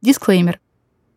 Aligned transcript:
Дисклеймер. 0.00 0.60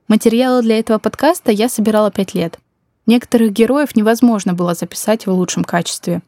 Материалы 0.07 0.63
для 0.63 0.79
этого 0.79 0.97
подкаста 0.97 1.51
я 1.51 1.69
собирала 1.69 2.09
пять 2.09 2.33
лет. 2.33 2.57
Некоторых 3.05 3.51
героев 3.51 3.95
невозможно 3.95 4.55
было 4.55 4.73
записать 4.73 5.27
в 5.27 5.31
лучшем 5.31 5.63
качестве. 5.63 6.23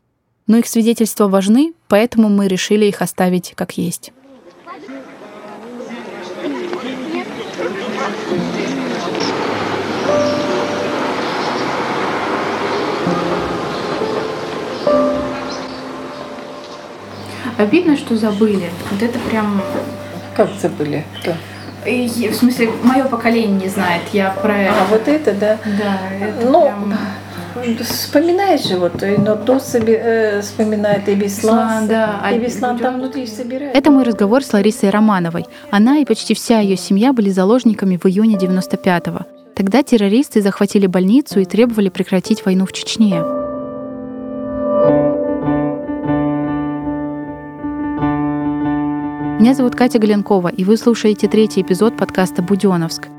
Но 0.45 0.57
их 0.57 0.67
свидетельства 0.67 1.27
важны, 1.27 1.73
поэтому 1.87 2.29
мы 2.29 2.47
решили 2.47 2.85
их 2.85 3.01
оставить 3.01 3.53
как 3.55 3.75
есть. 3.79 4.13
Обидно, 17.57 17.97
что 17.97 18.15
забыли. 18.15 18.69
Вот 18.91 19.01
это 19.01 19.17
прям... 19.17 19.59
Как 20.35 20.51
забыли? 20.61 21.03
Кто? 21.19 21.33
И, 21.85 22.29
в 22.29 22.35
смысле, 22.35 22.69
мое 22.83 23.05
поколение 23.05 23.51
не 23.63 23.69
знает. 23.69 24.01
Я 24.13 24.31
про 24.31 24.57
это. 24.57 24.73
А, 24.73 24.85
вот 24.89 25.07
это, 25.07 25.33
да? 25.33 25.57
Да, 25.65 26.25
это 26.25 26.45
Ну, 26.49 26.61
прям... 26.63 26.97
Вспоминаешь 27.83 28.65
же, 28.65 28.77
вот, 28.77 29.03
и 29.03 29.15
но 29.15 29.35
то 29.35 29.57
соби- 29.57 29.95
э, 29.95 30.41
вспоминает 30.41 31.07
и 31.07 31.13
Беслан, 31.13 31.87
да, 31.87 32.19
и 32.33 32.39
Беслан 32.39 32.79
там 32.79 32.95
внутри 32.95 33.27
собирает. 33.27 33.75
Это 33.75 33.91
мой 33.91 34.03
разговор 34.03 34.43
с 34.43 34.51
Ларисой 34.53 34.89
Романовой. 34.89 35.45
Она 35.69 35.97
и 35.99 36.05
почти 36.05 36.33
вся 36.33 36.59
ее 36.59 36.77
семья 36.77 37.13
были 37.13 37.29
заложниками 37.29 37.99
в 38.01 38.07
июне 38.07 38.37
95-го. 38.37 39.25
Тогда 39.55 39.83
террористы 39.83 40.41
захватили 40.41 40.87
больницу 40.87 41.39
и 41.39 41.45
требовали 41.45 41.89
прекратить 41.89 42.43
войну 42.43 42.65
в 42.65 42.73
Чечне. 42.73 43.21
Меня 49.43 49.55
зовут 49.55 49.75
Катя 49.75 49.99
Галенкова, 49.99 50.47
и 50.47 50.63
вы 50.63 50.77
слушаете 50.77 51.27
третий 51.27 51.63
эпизод 51.63 51.97
подкаста 51.97 52.41
«Буденовск». 52.41 53.09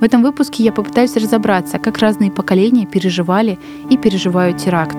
В 0.00 0.04
этом 0.04 0.22
выпуске 0.22 0.62
я 0.62 0.70
попытаюсь 0.70 1.16
разобраться, 1.16 1.80
как 1.80 1.98
разные 1.98 2.30
поколения 2.30 2.86
переживали 2.86 3.58
и 3.90 3.96
переживают 3.96 4.58
теракт. 4.58 4.96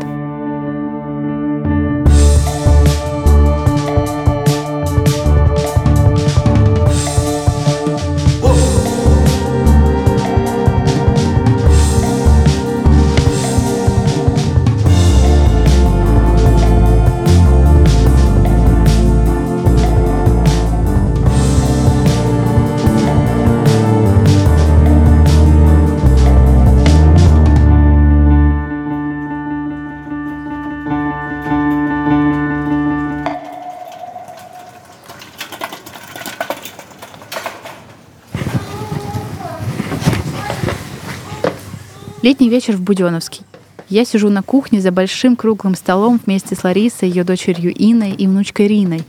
Летний 42.27 42.49
вечер 42.49 42.75
в 42.75 42.81
Буденовске. 42.81 43.43
Я 43.87 44.03
сижу 44.03 44.29
на 44.29 44.43
кухне 44.43 44.81
за 44.81 44.91
большим 44.91 45.37
круглым 45.37 45.75
столом 45.75 46.19
вместе 46.25 46.55
с 46.55 46.63
Ларисой, 46.65 47.07
ее 47.07 47.23
дочерью 47.23 47.71
Инной 47.73 48.11
и 48.11 48.27
внучкой 48.27 48.67
Риной. 48.67 49.05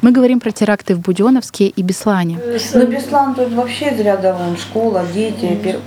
Мы 0.00 0.12
говорим 0.12 0.38
про 0.38 0.52
теракты 0.52 0.94
в 0.94 1.00
Буденовске 1.00 1.66
и 1.66 1.82
Беслане. 1.82 2.38
Ну, 2.74 2.86
Беслан 2.86 3.34
тут 3.34 3.52
вообще 3.52 3.90
из 3.90 3.98
ряда 4.00 4.32
вон, 4.32 4.56
школа, 4.56 5.04
дети. 5.12 5.58
пер- 5.60 5.80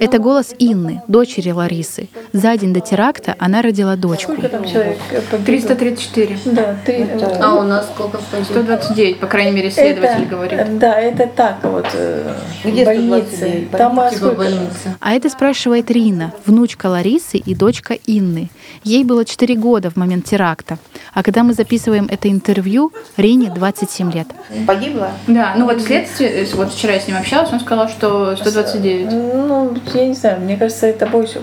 Это 0.00 0.18
голос 0.18 0.52
Инны, 0.58 1.00
дочери 1.06 1.52
Ларисы. 1.52 2.08
За 2.32 2.56
день 2.56 2.72
до 2.74 2.80
теракта 2.80 3.36
она 3.38 3.62
родила 3.62 3.94
дочку. 3.94 4.32
Сколько 4.32 4.48
там 4.48 4.64
человек 4.64 4.98
погибло? 5.30 5.46
334. 5.46 6.38
Да, 6.46 6.76
ты... 6.84 6.92
Это- 6.92 7.38
А 7.40 7.54
у 7.54 7.62
нас 7.62 7.86
сколько 7.94 8.18
в 8.18 8.44
129, 8.44 9.20
по 9.20 9.28
крайней 9.28 9.52
мере, 9.52 9.68
это, 9.68 10.66
Да, 10.80 10.98
это 11.00 11.28
так 11.28 11.58
вот. 11.62 11.86
э, 11.94 12.34
Где 12.64 12.84
больницы. 12.84 13.36
129? 13.36 13.70
Там 13.70 13.92
Типа 13.92 14.10
сколько? 14.16 14.34
больницы. 14.38 14.96
А 14.98 15.12
это 15.12 15.28
спрашивает 15.30 15.88
Рина, 15.88 16.32
внучка 16.46 16.86
Ларисы 16.88 17.36
и 17.38 17.54
дочка 17.54 17.94
Инны. 18.08 18.50
Ей 18.82 19.04
было 19.04 19.24
4 19.24 19.54
года 19.54 19.90
в 19.90 19.96
момент 19.96 20.24
теракта. 20.24 20.78
А 21.14 21.22
когда 21.22 21.44
мы 21.44 21.52
записываем 21.54 22.08
это 22.10 22.28
интервью, 22.28 22.92
Рине 23.16 23.51
27 23.54 24.12
лет. 24.12 24.26
Погибла? 24.66 25.10
Да, 25.26 25.54
ну 25.56 25.66
вот 25.66 25.80
следствие, 25.80 26.46
вот 26.54 26.72
вчера 26.72 26.94
я 26.94 27.00
с 27.00 27.06
ним 27.08 27.16
общалась, 27.16 27.52
он 27.52 27.60
сказал, 27.60 27.88
что 27.88 28.36
129. 28.36 29.10
Ну, 29.10 29.74
я 29.94 30.06
не 30.06 30.14
знаю, 30.14 30.40
мне 30.40 30.56
кажется, 30.56 30.86
это 30.86 31.06
больше. 31.06 31.40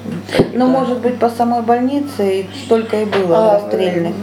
Ну, 0.53 0.67
может 0.67 0.99
быть, 0.99 1.17
по 1.19 1.29
самой 1.29 1.61
больнице 1.61 2.45
столько 2.65 3.01
и 3.01 3.05
было 3.05 3.37
А, 3.37 3.53
расстрельных. 3.59 4.13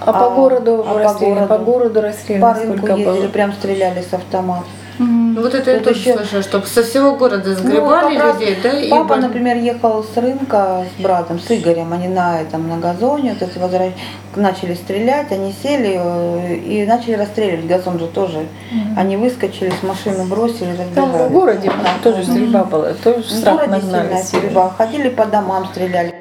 А, 0.00 0.12
по 0.12 0.30
городу 0.30 0.84
а 0.86 0.94
по 0.94 0.98
расстреляно, 1.00 1.46
по 1.46 1.58
городу? 1.58 2.00
городу 2.00 2.16
По 2.40 2.54
рынку 2.54 2.86
ездили, 2.86 3.04
было? 3.04 3.28
прям 3.28 3.52
стреляли 3.52 4.02
с 4.02 4.12
автомата. 4.12 4.64
Ну, 4.98 5.40
вот 5.40 5.54
это 5.54 5.70
я 5.72 5.80
тоже 5.80 5.98
еще- 5.98 6.16
слышала, 6.16 6.42
что 6.42 6.60
со 6.66 6.82
всего 6.82 7.16
города 7.16 7.54
сгребали 7.54 8.14
Ну, 8.14 8.20
как 8.20 8.24
раз 8.24 8.40
людей, 8.40 8.58
да? 8.62 8.80
и 8.80 8.90
Папа, 8.90 9.16
например, 9.16 9.56
ехал 9.56 10.04
с 10.04 10.16
рынка 10.16 10.84
с 10.96 11.02
братом, 11.02 11.40
с 11.40 11.50
Игорем, 11.50 11.92
они 11.92 12.08
на 12.08 12.40
этом, 12.42 12.68
на 12.68 12.76
газоне, 12.78 13.32
вот 13.38 13.42
это 13.48 13.58
возвращ- 13.58 13.94
начали 14.36 14.74
стрелять, 14.74 15.32
они 15.32 15.54
сели 15.62 15.98
э, 16.02 16.54
и 16.56 16.84
начали 16.86 17.14
расстреливать, 17.14 17.66
газон 17.66 17.98
же 17.98 18.06
тоже. 18.06 18.46
Они 18.96 19.16
выскочили, 19.16 19.70
с 19.78 19.82
машины 19.82 20.24
бросили, 20.24 20.76
Там 20.94 21.10
в 21.12 21.30
городе 21.30 21.70
тоже 22.02 22.22
стрельба 22.24 22.64
была, 22.64 22.92
тоже 22.94 23.22
В 23.22 23.30
страх 23.30 23.56
городе 23.66 23.70
нагнали. 23.86 24.22
стрельба. 24.22 24.70
Ходили 24.76 25.08
по 25.08 25.24
домам, 25.26 25.66
стреляли. 25.72 26.14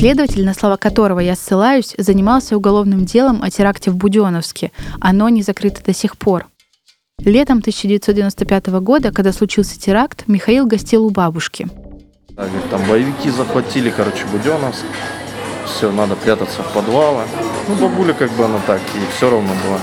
Следователь, 0.00 0.46
на 0.46 0.54
слова 0.54 0.78
которого 0.78 1.20
я 1.20 1.36
ссылаюсь, 1.36 1.94
занимался 1.98 2.56
уголовным 2.56 3.04
делом 3.04 3.42
о 3.42 3.50
теракте 3.50 3.90
в 3.90 3.96
Буденовске. 3.96 4.72
Оно 4.98 5.28
не 5.28 5.42
закрыто 5.42 5.84
до 5.84 5.92
сих 5.92 6.16
пор. 6.16 6.46
Летом 7.18 7.58
1995 7.58 8.68
года, 8.80 9.12
когда 9.12 9.30
случился 9.30 9.78
теракт, 9.78 10.24
Михаил 10.26 10.64
гостил 10.64 11.04
у 11.04 11.10
бабушки. 11.10 11.68
Там 12.34 12.82
боевики 12.88 13.28
захватили, 13.28 13.90
короче, 13.94 14.24
Буденовск. 14.32 14.86
Все, 15.66 15.92
надо 15.92 16.16
прятаться 16.16 16.62
в 16.62 16.72
подвалы. 16.72 17.24
Ну, 17.68 17.74
бабуля 17.74 18.14
как 18.14 18.32
бы 18.32 18.46
она 18.46 18.58
так, 18.66 18.80
и 18.94 19.14
все 19.14 19.28
равно 19.28 19.50
была. 19.66 19.80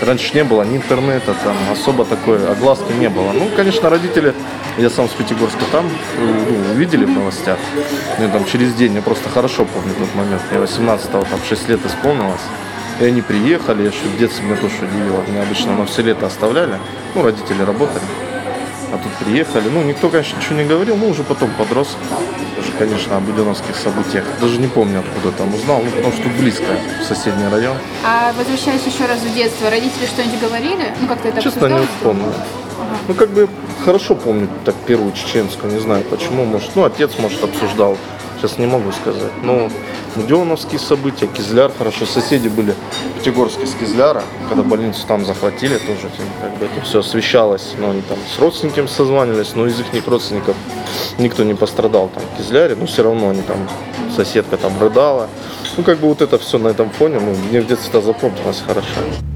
Раньше 0.00 0.34
не 0.34 0.42
было 0.42 0.64
ни 0.64 0.76
интернета, 0.76 1.36
там 1.44 1.54
особо 1.70 2.04
такой 2.04 2.44
огласки 2.50 2.90
не 2.98 3.08
было. 3.08 3.30
Ну, 3.30 3.48
конечно, 3.54 3.88
родители, 3.88 4.34
я 4.78 4.90
сам 4.90 5.08
с 5.08 5.12
Пятигорска 5.12 5.64
там, 5.70 5.86
э, 5.86 6.44
ну, 6.48 6.72
увидели 6.72 7.04
в 7.04 7.10
новостях. 7.10 7.58
Ну, 8.18 8.28
там 8.30 8.44
через 8.46 8.72
день, 8.74 8.94
я 8.94 9.02
просто 9.02 9.28
хорошо 9.28 9.64
помню 9.64 9.94
тот 9.94 10.14
момент. 10.14 10.42
Мне 10.50 10.60
18-го, 10.60 11.22
там 11.24 11.40
6 11.46 11.68
лет 11.68 11.80
исполнилось. 11.84 12.40
И 13.00 13.04
они 13.04 13.22
приехали, 13.22 13.86
еще 13.86 14.04
в 14.04 14.18
детстве 14.18 14.44
меня 14.44 14.56
тоже 14.56 14.74
удивило. 14.82 15.22
Меня 15.28 15.42
обычно 15.42 15.76
на 15.76 15.86
все 15.86 16.02
лето 16.02 16.26
оставляли. 16.26 16.78
Ну, 17.14 17.22
родители 17.22 17.62
работали. 17.62 18.04
А 18.92 18.98
тут 18.98 19.12
приехали. 19.24 19.68
Ну, 19.68 19.82
никто, 19.82 20.08
конечно, 20.08 20.36
ничего 20.36 20.56
не 20.56 20.64
говорил. 20.64 20.96
Ну, 20.96 21.08
уже 21.08 21.22
потом 21.22 21.50
подрос. 21.56 21.96
Уже, 22.58 22.72
конечно, 22.78 23.16
о 23.16 23.20
буденовских 23.20 23.74
событиях. 23.76 24.24
Даже 24.40 24.58
не 24.58 24.68
помню, 24.68 25.00
откуда 25.00 25.36
там 25.36 25.54
узнал. 25.54 25.80
Ну, 25.82 25.90
потому 25.90 26.12
что 26.12 26.28
близко, 26.38 26.76
в 27.00 27.04
соседний 27.04 27.48
район. 27.48 27.76
А 28.04 28.32
возвращаясь 28.36 28.84
еще 28.84 29.06
раз 29.06 29.20
в 29.20 29.34
детство, 29.34 29.70
родители 29.70 30.06
что-нибудь 30.06 30.40
говорили? 30.40 30.92
Ну, 31.00 31.08
как-то 31.08 31.28
это 31.28 31.40
Честно, 31.40 31.66
не 31.66 31.86
вспомню. 31.86 32.32
Ну, 33.08 33.14
как 33.14 33.30
бы 33.30 33.48
хорошо 33.84 34.14
помню 34.14 34.48
так 34.64 34.74
первую 34.86 35.12
чеченскую. 35.12 35.72
Не 35.72 35.80
знаю, 35.80 36.04
почему. 36.04 36.44
Может, 36.44 36.70
ну, 36.74 36.84
отец, 36.84 37.12
может, 37.18 37.42
обсуждал. 37.42 37.96
Сейчас 38.38 38.58
не 38.58 38.66
могу 38.66 38.90
сказать. 38.92 39.30
Но 39.42 39.68
Буденовские 40.14 40.78
события, 40.78 41.26
Кизляр, 41.26 41.72
хорошо. 41.76 42.04
Соседи 42.04 42.48
были 42.48 42.72
в 42.72 43.18
Пятигорске 43.18 43.66
с 43.66 43.74
Кизляра, 43.74 44.22
когда 44.48 44.62
больницу 44.62 45.06
там 45.06 45.24
захватили 45.24 45.78
тоже. 45.78 46.10
Как 46.40 46.58
бы 46.58 46.66
это 46.66 46.84
все 46.84 47.00
освещалось. 47.00 47.74
Но 47.78 47.90
они 47.90 48.02
там 48.02 48.18
с 48.34 48.38
родственниками 48.38 48.88
созванивались, 48.88 49.54
но 49.54 49.66
из 49.66 49.80
их 49.80 50.06
родственников 50.06 50.54
никто 51.18 51.44
не 51.44 51.54
пострадал 51.54 52.10
там 52.14 52.22
в 52.22 52.38
Кизляре. 52.38 52.74
Но 52.74 52.86
все 52.86 53.04
равно 53.04 53.30
они 53.30 53.42
там, 53.42 53.56
соседка 54.14 54.58
там 54.58 54.78
рыдала. 54.78 55.28
Ну, 55.78 55.82
как 55.82 55.98
бы 55.98 56.08
вот 56.08 56.20
это 56.20 56.38
все 56.38 56.58
на 56.58 56.68
этом 56.68 56.90
фоне, 56.90 57.18
ну, 57.18 57.34
мне 57.48 57.62
в 57.62 57.66
детстве 57.66 57.88
это 57.88 58.02
запомнилось 58.02 58.62
хорошо. 58.66 59.31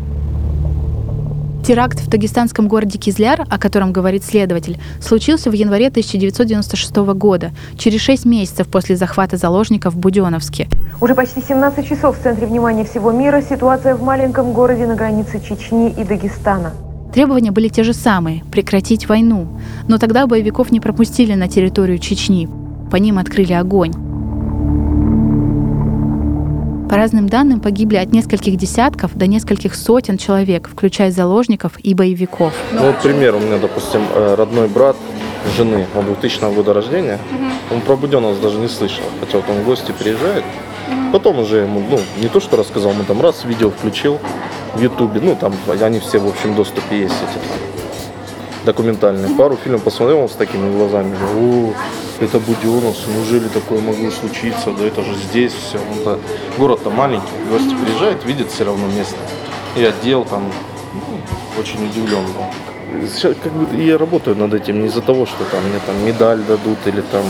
Теракт 1.67 1.99
в 1.99 2.09
дагестанском 2.09 2.69
городе 2.69 2.97
Кизляр, 2.97 3.45
о 3.51 3.59
котором 3.59 3.93
говорит 3.93 4.23
следователь, 4.23 4.79
случился 5.01 5.51
в 5.51 5.53
январе 5.53 5.89
1996 5.89 6.95
года, 7.15 7.51
через 7.77 8.03
6 8.03 8.25
месяцев 8.25 8.69
после 8.69 8.95
захвата 8.95 9.37
заложников 9.37 9.95
в 9.95 9.99
Буденовске. 9.99 10.69
Уже 11.01 11.17
почти 11.17 11.43
17 11.43 11.89
часов 11.89 12.17
в 12.17 12.23
центре 12.23 12.47
внимания 12.47 12.85
всего 12.85 13.11
мира 13.11 13.43
ситуация 13.43 13.97
в 13.97 14.03
маленьком 14.05 14.53
городе 14.53 14.87
на 14.87 14.95
границе 14.95 15.41
Чечни 15.41 15.91
и 15.91 16.05
Дагестана. 16.05 16.71
Требования 17.13 17.51
были 17.51 17.67
те 17.67 17.83
же 17.83 17.95
самые– 17.95 18.45
прекратить 18.53 19.09
войну. 19.09 19.49
Но 19.89 19.99
тогда 19.99 20.29
боевиков 20.29 20.71
не 20.71 20.79
пропустили 20.79 21.35
на 21.35 21.49
территорию 21.49 21.99
Чечни. 21.99 22.49
По 22.93 22.97
ним 22.97 23.19
открыли 23.19 23.55
огонь. 23.55 23.93
По 26.97 27.01
разным 27.01 27.29
данным, 27.29 27.61
погибли 27.61 27.97
от 27.97 28.11
нескольких 28.11 28.57
десятков 28.57 29.15
до 29.15 29.27
нескольких 29.27 29.75
сотен 29.75 30.17
человек, 30.17 30.67
включая 30.67 31.11
заложников 31.11 31.73
и 31.83 31.93
боевиков. 31.93 32.55
Ну, 32.73 32.87
вот 32.87 33.03
пример, 33.03 33.35
у 33.35 33.39
меня, 33.39 33.59
допустим, 33.59 34.01
э, 34.15 34.35
родной 34.35 34.67
брат 34.67 34.97
жены, 35.59 35.87
он 35.95 36.07
2000 36.07 36.55
года 36.55 36.73
рождения, 36.73 37.19
он 37.71 37.83
про 37.83 37.97
Буденновс 37.97 38.39
даже 38.39 38.57
не 38.57 38.69
слышал, 38.69 39.05
хотя 39.21 39.37
вот 39.37 39.45
он 39.51 39.57
в 39.57 39.67
гости 39.67 39.93
приезжает. 39.93 40.43
Потом 41.13 41.41
уже 41.41 41.59
ему, 41.59 41.83
ну, 41.87 42.01
не 42.19 42.29
то, 42.29 42.41
что 42.41 42.57
рассказал, 42.57 42.95
мы 42.95 43.05
там 43.05 43.21
раз 43.21 43.45
видео 43.45 43.69
включил 43.69 44.19
в 44.73 44.81
Ютубе, 44.81 45.21
ну, 45.21 45.37
там 45.37 45.53
они 45.69 45.99
все 45.99 46.19
в 46.19 46.27
общем 46.27 46.55
доступе 46.55 47.01
есть 47.01 47.15
эти 47.15 48.65
документальные. 48.65 49.37
Пару 49.37 49.59
фильмов 49.63 49.83
посмотрел 49.83 50.21
он 50.21 50.31
с 50.31 50.33
такими 50.33 50.75
глазами, 50.75 51.15
о, 51.37 51.75
это 52.21 52.39
Буденновс, 52.39 53.07
неужели 53.07 53.49
такое 53.49 53.81
могло 53.81 54.11
случиться, 54.11 54.71
да 54.71 54.87
это 54.87 55.03
же 55.03 55.15
здесь 55.15 55.53
все. 55.53 55.79
Он-то, 55.79 56.19
город-то 56.57 56.91
маленький, 56.91 57.27
гости 57.51 57.75
приезжает, 57.75 58.25
видит 58.25 58.51
все 58.51 58.65
равно 58.65 58.87
место. 58.89 59.17
И 59.77 59.85
отдел 59.85 60.25
там, 60.25 60.51
ну, 60.95 61.61
очень 61.61 61.85
удивлен 61.87 62.25
был. 62.25 63.07
Сейчас 63.09 63.35
как 63.43 63.53
бы 63.53 63.83
я 63.83 63.99
работаю 63.99 64.37
над 64.37 64.55
этим 64.55 64.81
не 64.81 64.87
из-за 64.87 65.03
того, 65.03 65.27
что 65.27 65.45
там 65.45 65.63
мне 65.65 65.79
там 65.85 66.07
медаль 66.07 66.41
дадут 66.43 66.79
или 66.87 67.03
там, 67.03 67.25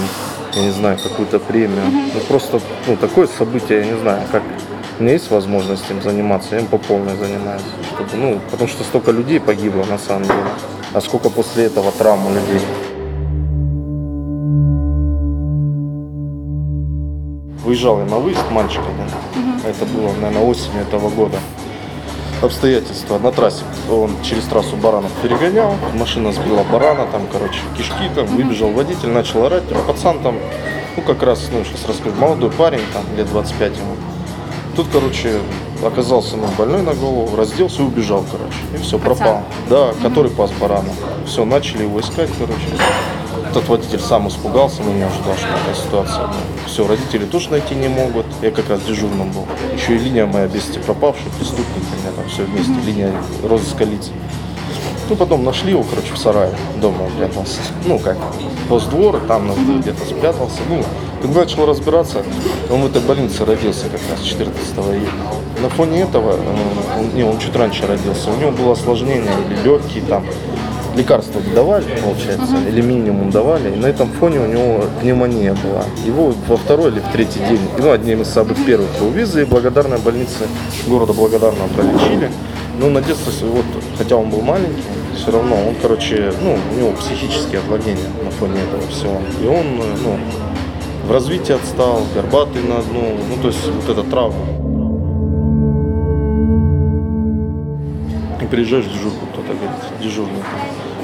я 0.54 0.62
не 0.62 0.70
знаю, 0.70 0.98
какую-то 1.02 1.40
премию. 1.40 1.84
Ну 1.90 2.20
просто, 2.28 2.60
ну, 2.86 2.96
такое 2.96 3.26
событие, 3.26 3.80
я 3.80 3.86
не 3.86 3.98
знаю, 3.98 4.22
как 4.30 4.42
у 4.98 5.02
меня 5.02 5.14
есть 5.14 5.30
возможность 5.30 5.90
им 5.90 6.00
заниматься, 6.00 6.54
я 6.54 6.60
им 6.60 6.66
по 6.68 6.78
полной 6.78 7.16
занимаюсь. 7.16 7.62
Чтобы, 7.92 8.10
ну, 8.14 8.40
потому 8.50 8.68
что 8.68 8.84
столько 8.84 9.10
людей 9.10 9.40
погибло 9.40 9.84
на 9.84 9.98
самом 9.98 10.22
деле. 10.22 10.44
А 10.92 11.00
сколько 11.00 11.28
после 11.28 11.64
этого 11.64 11.90
травм 11.92 12.26
у 12.26 12.30
людей. 12.30 12.60
Выезжал 17.66 17.98
я 17.98 18.04
на 18.04 18.18
выезд 18.18 18.48
мальчика, 18.52 18.84
да. 18.96 19.68
Это 19.68 19.84
было, 19.86 20.12
наверное, 20.20 20.44
осенью 20.44 20.82
этого 20.82 21.10
года. 21.10 21.36
Обстоятельства 22.40 23.18
на 23.18 23.32
трассе. 23.32 23.64
Он 23.90 24.12
через 24.22 24.44
трассу 24.44 24.76
баранов 24.76 25.10
перегонял, 25.20 25.74
машина 25.94 26.32
сбила 26.32 26.62
барана, 26.62 27.06
там, 27.10 27.22
короче, 27.32 27.58
кишки, 27.76 28.08
там, 28.14 28.26
выбежал 28.26 28.70
водитель, 28.70 29.08
начал 29.08 29.46
орать, 29.46 29.64
а 29.72 29.82
пацан 29.84 30.20
там, 30.20 30.36
ну, 30.96 31.02
как 31.02 31.24
раз, 31.24 31.48
ну, 31.50 31.64
сейчас 31.64 31.88
расскажу, 31.88 32.14
молодой 32.20 32.52
парень, 32.52 32.82
там, 32.92 33.02
лет 33.16 33.28
25 33.30 33.76
ему. 33.76 33.96
Тут, 34.76 34.86
короче, 34.92 35.40
оказался 35.84 36.36
ну, 36.36 36.46
больной 36.56 36.82
на 36.82 36.94
голову, 36.94 37.34
разделся 37.34 37.82
и 37.82 37.84
убежал, 37.84 38.24
короче. 38.30 38.58
И 38.74 38.76
все, 38.76 38.96
пропал. 38.96 39.42
Да, 39.68 39.92
который 40.02 40.30
пас 40.30 40.52
барана. 40.52 40.90
Все, 41.26 41.44
начали 41.44 41.82
его 41.82 41.98
искать, 41.98 42.30
короче. 42.38 42.68
Этот 43.56 43.70
водитель 43.70 44.00
сам 44.00 44.28
испугался, 44.28 44.82
но 44.82 44.92
не 44.92 45.02
ожидал, 45.02 45.34
что 45.34 45.46
такая 45.46 45.74
ситуация. 45.74 46.28
Все, 46.66 46.86
родители 46.86 47.24
тоже 47.24 47.50
найти 47.50 47.74
не 47.74 47.88
могут. 47.88 48.26
Я 48.42 48.50
как 48.50 48.68
раз 48.68 48.82
дежурным 48.82 49.32
был. 49.32 49.46
Еще 49.74 49.96
и 49.96 49.98
линия 49.98 50.26
моя 50.26 50.46
без 50.46 50.64
пропавших 50.64 51.26
преступников, 51.38 51.82
у 51.96 52.02
меня 52.02 52.12
там 52.14 52.28
все 52.28 52.44
вместе, 52.44 52.74
линия 52.84 53.14
розыска 53.42 53.84
лиц. 53.84 54.10
Ну, 55.08 55.16
потом 55.16 55.42
нашли 55.42 55.70
его, 55.70 55.84
короче, 55.84 56.12
в 56.12 56.18
сарае, 56.18 56.52
дома 56.82 57.08
прятался. 57.16 57.60
Ну, 57.86 57.98
как, 57.98 58.18
постдвор, 58.68 59.22
там 59.26 59.50
где-то 59.80 60.04
спрятался. 60.04 60.58
Ну, 60.68 60.84
когда 61.22 61.40
начал 61.40 61.64
разбираться, 61.64 62.24
он 62.68 62.82
в 62.82 62.86
этой 62.86 63.00
больнице 63.00 63.46
родился 63.46 63.88
как 63.88 64.02
раз 64.10 64.20
14 64.20 64.76
июня. 64.76 65.08
На 65.62 65.70
фоне 65.70 66.02
этого, 66.02 66.32
э, 66.32 66.98
он, 67.00 67.14
не, 67.14 67.22
он 67.22 67.38
чуть 67.38 67.56
раньше 67.56 67.86
родился, 67.86 68.30
у 68.30 68.36
него 68.36 68.50
было 68.50 68.72
осложнение 68.72 69.32
или 69.48 69.62
легкие 69.64 70.04
там, 70.04 70.26
лекарства 70.96 71.40
давали, 71.54 71.84
получается, 72.02 72.54
uh-huh. 72.54 72.68
или 72.68 72.80
минимум 72.80 73.30
давали, 73.30 73.72
и 73.72 73.76
на 73.76 73.86
этом 73.86 74.10
фоне 74.10 74.40
у 74.40 74.46
него 74.46 74.84
пневмония 75.00 75.54
была. 75.54 75.84
Его 76.04 76.32
во 76.48 76.56
второй 76.56 76.90
или 76.90 77.00
в 77.00 77.12
третий 77.12 77.40
день, 77.40 77.60
ну, 77.78 77.90
одним 77.92 78.22
из 78.22 78.28
самых 78.28 78.56
первых 78.64 78.88
был 78.98 79.10
визы, 79.10 79.42
и 79.42 79.44
благодарная 79.44 79.98
больница 79.98 80.44
города 80.86 81.12
Благодарного 81.12 81.68
пролечили. 81.68 82.30
Но 82.78 82.90
на 82.90 83.00
детство, 83.00 83.30
вот, 83.46 83.64
хотя 83.96 84.16
он 84.16 84.28
был 84.28 84.42
маленький, 84.42 84.82
все 85.16 85.30
равно 85.30 85.56
он, 85.56 85.74
короче, 85.80 86.32
ну, 86.42 86.58
у 86.72 86.78
него 86.78 86.92
психические 86.92 87.60
отклонения 87.60 88.08
на 88.22 88.30
фоне 88.30 88.60
этого 88.60 88.86
всего. 88.88 89.18
И 89.42 89.46
он, 89.46 89.78
ну, 90.02 90.18
в 91.06 91.10
развитии 91.10 91.52
отстал, 91.52 92.02
горбатый 92.14 92.62
на 92.62 92.78
одну, 92.78 93.16
ну, 93.30 93.40
то 93.40 93.48
есть 93.48 93.60
вот 93.66 93.88
эта 93.88 94.02
травма. 94.08 94.44
И 98.42 98.46
приезжаешь 98.46 98.84
в 98.84 98.92
дежурку, 98.92 99.26
кто-то 99.32 99.54
говорит, 99.54 100.02
дежурный. 100.02 100.42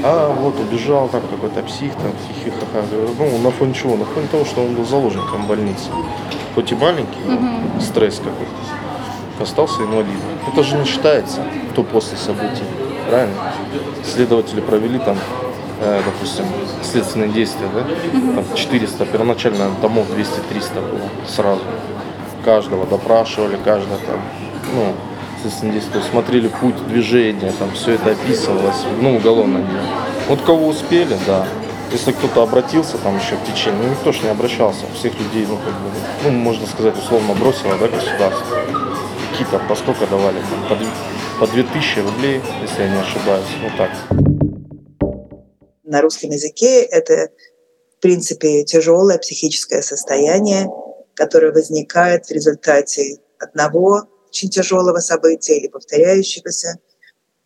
А 0.04 0.34
вот 0.34 0.58
убежал 0.58 1.08
там 1.08 1.22
какой-то 1.22 1.62
псих, 1.62 1.94
там 1.94 2.12
хихихаха. 2.26 2.84
Ну, 3.18 3.38
на 3.38 3.50
фоне 3.50 3.72
чего? 3.72 3.96
На 3.96 4.04
фоне 4.04 4.26
того, 4.26 4.44
что 4.44 4.62
он 4.62 4.74
был 4.74 4.84
заложником 4.84 5.46
больницы. 5.46 5.90
Хоть 6.54 6.72
и 6.72 6.74
маленький, 6.74 7.20
угу. 7.24 7.80
стресс 7.80 8.16
какой-то. 8.16 9.42
Остался 9.42 9.82
инвалидом. 9.82 10.20
Это 10.52 10.62
же 10.62 10.76
не 10.76 10.84
считается, 10.84 11.44
кто 11.70 11.82
после 11.84 12.16
событий. 12.16 12.64
Правильно? 13.08 13.34
Следователи 14.04 14.60
провели 14.60 14.98
там, 14.98 15.16
э, 15.80 16.00
допустим, 16.04 16.44
следственные 16.82 17.30
действия, 17.30 17.68
да? 17.72 17.84
Там 18.34 18.44
400, 18.54 19.06
первоначально 19.06 19.70
томов 19.80 20.06
200-300 20.10 20.74
было 20.74 21.08
сразу. 21.26 21.62
Каждого 22.44 22.86
допрашивали, 22.86 23.56
каждого 23.64 23.98
там, 23.98 24.20
ну, 24.74 24.94
следственные 25.42 25.80
действия, 25.80 26.02
смотрели 26.02 26.48
путь 26.48 26.86
движения, 26.86 27.52
там 27.58 27.72
все 27.72 27.92
это 27.92 28.12
описывалось, 28.12 28.84
ну, 29.00 29.16
уголовное 29.16 29.62
дело. 29.62 29.86
Вот 30.28 30.42
кого 30.42 30.68
успели, 30.68 31.16
да. 31.26 31.46
Если 31.90 32.12
кто-то 32.12 32.42
обратился 32.42 32.96
там 32.98 33.18
еще 33.18 33.36
в 33.36 33.44
течение, 33.44 33.82
ну 33.82 33.90
никто 33.90 34.12
же 34.12 34.22
не 34.22 34.28
обращался, 34.28 34.86
всех 34.94 35.12
людей, 35.18 35.46
ну, 35.46 35.56
как 35.56 35.74
бы, 35.74 35.90
ну, 36.24 36.30
можно 36.30 36.66
сказать, 36.66 36.96
условно 36.96 37.34
бросило, 37.34 37.76
да, 37.78 37.88
государство. 37.88 38.46
Какие-то 39.30 39.58
по 39.68 39.74
сколько 39.74 40.06
давали, 40.06 40.38
там, 40.68 40.78
по, 41.38 41.46
по 41.46 41.52
2000 41.52 41.98
рублей, 41.98 42.40
если 42.62 42.82
я 42.82 42.88
не 42.88 43.00
ошибаюсь, 43.00 43.44
вот 43.62 43.76
так. 43.76 43.90
На 45.84 46.00
русском 46.00 46.30
языке 46.30 46.82
это, 46.82 47.28
в 47.98 48.00
принципе, 48.00 48.64
тяжелое 48.64 49.18
психическое 49.18 49.82
состояние, 49.82 50.68
которое 51.14 51.52
возникает 51.52 52.26
в 52.26 52.30
результате 52.30 53.18
одного 53.38 54.04
очень 54.32 54.48
тяжелого 54.48 54.98
события 54.98 55.58
или 55.58 55.68
повторяющегося, 55.68 56.78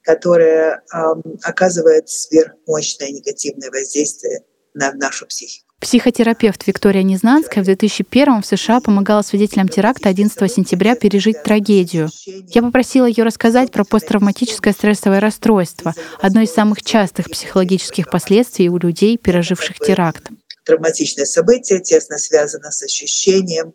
которое 0.02 0.76
э, 0.76 0.98
оказывает 1.42 2.08
сверхмощное 2.08 3.10
негативное 3.10 3.70
воздействие 3.70 4.44
на 4.72 4.92
нашу 4.92 5.26
психику. 5.26 5.66
Психотерапевт 5.80 6.66
Виктория 6.66 7.02
Незнанская 7.02 7.62
в 7.62 7.66
2001 7.66 8.40
в 8.40 8.46
США 8.46 8.80
помогала 8.80 9.22
свидетелям 9.22 9.68
теракта 9.68 10.08
11 10.08 10.50
сентября 10.50 10.94
пережить 10.94 11.42
трагедию. 11.42 12.08
Я 12.24 12.62
попросила 12.62 13.04
ее 13.04 13.24
рассказать 13.24 13.72
про 13.72 13.84
посттравматическое 13.84 14.72
стрессовое 14.72 15.20
расстройство, 15.20 15.92
одно 16.20 16.40
из 16.40 16.52
самых 16.52 16.82
частых 16.82 17.28
психологических 17.28 18.08
последствий 18.08 18.70
у 18.70 18.78
людей, 18.78 19.18
переживших 19.18 19.78
теракт. 19.80 20.28
Травматичное 20.64 21.26
событие 21.26 21.80
тесно 21.80 22.16
связано 22.16 22.70
с 22.70 22.82
ощущением 22.82 23.74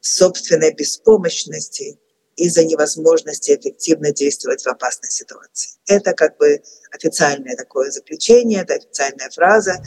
собственной 0.00 0.72
беспомощности, 0.72 1.98
из-за 2.36 2.64
невозможности 2.64 3.52
эффективно 3.52 4.12
действовать 4.12 4.62
в 4.62 4.66
опасной 4.66 5.10
ситуации. 5.10 5.70
Это 5.86 6.12
как 6.12 6.36
бы 6.36 6.60
официальное 6.92 7.56
такое 7.56 7.90
заключение, 7.90 8.60
это 8.62 8.74
официальная 8.74 9.30
фраза. 9.30 9.82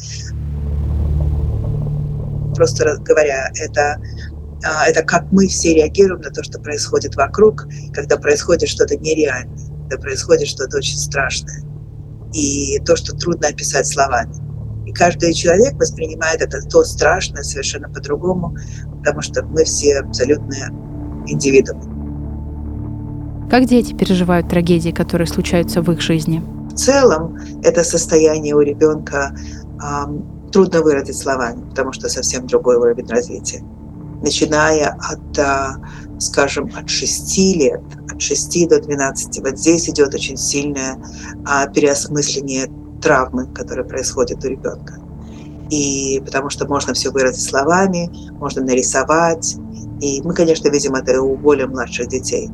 Просто 2.55 2.97
говоря, 3.01 3.49
это, 3.55 4.01
а, 4.63 4.87
это 4.87 5.03
как 5.03 5.31
мы 5.31 5.47
все 5.47 5.75
реагируем 5.75 6.21
на 6.21 6.31
то, 6.31 6.43
что 6.43 6.59
происходит 6.59 7.15
вокруг, 7.15 7.67
когда 7.93 8.17
происходит 8.17 8.67
что-то 8.67 8.97
нереальное, 8.97 9.57
когда 9.83 9.97
происходит 10.01 10.47
что-то 10.47 10.77
очень 10.77 10.97
страшное. 10.97 11.63
И 12.33 12.79
то, 12.79 12.95
что 12.95 13.15
трудно 13.15 13.47
описать 13.47 13.87
словами. 13.87 14.33
И 14.87 14.91
каждый 14.91 15.33
человек 15.33 15.73
воспринимает 15.73 16.41
это 16.41 16.61
то 16.61 16.83
страшное 16.83 17.43
совершенно 17.43 17.89
по-другому, 17.89 18.55
потому 18.97 19.21
что 19.21 19.43
мы 19.43 19.63
все 19.63 19.99
абсолютно 19.99 20.55
индивидуумы. 21.27 21.98
Как 23.49 23.65
дети 23.65 23.93
переживают 23.93 24.47
трагедии, 24.47 24.91
которые 24.91 25.27
случаются 25.27 25.81
в 25.81 25.91
их 25.91 26.01
жизни? 26.01 26.43
В 26.71 26.75
целом 26.75 27.35
это 27.63 27.83
состояние 27.83 28.53
у 28.55 28.61
ребенка 28.61 29.35
э, 29.35 30.51
трудно 30.51 30.81
выразить 30.83 31.17
словами, 31.17 31.67
потому 31.67 31.91
что 31.91 32.09
совсем 32.09 32.45
другой 32.45 32.77
уровень 32.77 33.07
развития. 33.07 33.63
Начиная 34.21 34.89
от, 34.89 35.37
э, 35.39 36.19
скажем, 36.19 36.69
от 36.77 36.87
6 36.87 37.37
лет, 37.55 37.81
от 38.13 38.21
6 38.21 38.69
до 38.69 38.79
12, 38.79 39.39
вот 39.39 39.57
здесь 39.57 39.89
идет 39.89 40.13
очень 40.13 40.37
сильное 40.37 40.97
э, 41.47 41.73
переосмысление 41.73 42.67
травмы, 43.01 43.47
которая 43.47 43.85
происходит 43.85 44.45
у 44.45 44.47
ребенка. 44.47 44.99
И 45.71 46.21
потому 46.23 46.51
что 46.51 46.67
можно 46.67 46.93
все 46.93 47.09
выразить 47.09 47.49
словами, 47.49 48.11
можно 48.37 48.61
нарисовать. 48.61 49.55
И 50.01 50.21
мы, 50.21 50.35
конечно, 50.35 50.69
видим 50.69 50.93
это 50.93 51.19
у 51.19 51.35
более 51.35 51.65
младших 51.65 52.09
детей. 52.09 52.47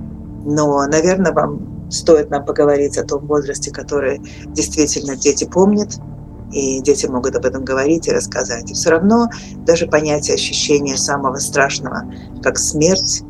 Но, 0.45 0.85
наверное, 0.85 1.33
вам 1.33 1.89
стоит 1.91 2.29
нам 2.29 2.45
поговорить 2.45 2.97
о 2.97 3.03
том 3.03 3.25
возрасте, 3.25 3.71
который 3.71 4.21
действительно 4.47 5.15
дети 5.15 5.45
помнят, 5.45 5.97
и 6.51 6.81
дети 6.81 7.07
могут 7.07 7.35
об 7.35 7.45
этом 7.45 7.65
говорить 7.65 8.07
и 8.07 8.11
рассказать. 8.11 8.69
И 8.69 8.73
все 8.73 8.91
равно 8.91 9.27
даже 9.65 9.87
понятие 9.87 10.35
ощущения 10.35 10.95
самого 10.95 11.37
страшного, 11.37 12.03
как 12.41 12.57
смерть, 12.57 13.23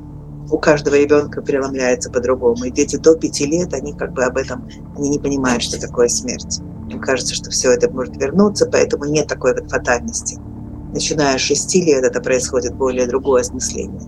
у 0.52 0.60
каждого 0.60 0.96
ребенка 0.96 1.42
преломляется 1.42 2.12
по-другому. 2.12 2.66
И 2.66 2.72
дети 2.72 2.98
до 2.98 3.16
пяти 3.16 3.46
лет, 3.46 3.74
они 3.74 3.94
как 3.94 4.14
бы 4.14 4.24
об 4.24 4.38
этом, 4.38 4.70
они 4.96 5.10
не 5.10 5.20
понимают, 5.20 5.64
что 5.64 5.80
такое 5.80 6.08
смерть. 6.08 6.60
Им 6.90 7.00
кажется, 7.00 7.34
что 7.34 7.50
все 7.50 7.72
это 7.72 7.90
может 7.90 8.16
вернуться, 8.18 8.68
поэтому 8.72 9.06
нет 9.06 9.28
такой 9.28 9.56
вот 9.56 9.72
фатальности. 9.72 10.38
Начиная 10.94 11.38
с 11.38 11.42
шести 11.42 11.82
лет 11.84 12.04
это 12.04 12.22
происходит 12.22 12.76
более 12.76 13.08
другое 13.08 13.42
осмысление. 13.42 14.02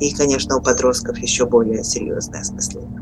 И, 0.00 0.14
конечно, 0.14 0.56
у 0.56 0.62
подростков 0.62 1.18
еще 1.18 1.46
более 1.46 1.84
серьезное 1.84 2.40
осмысление. 2.40 3.00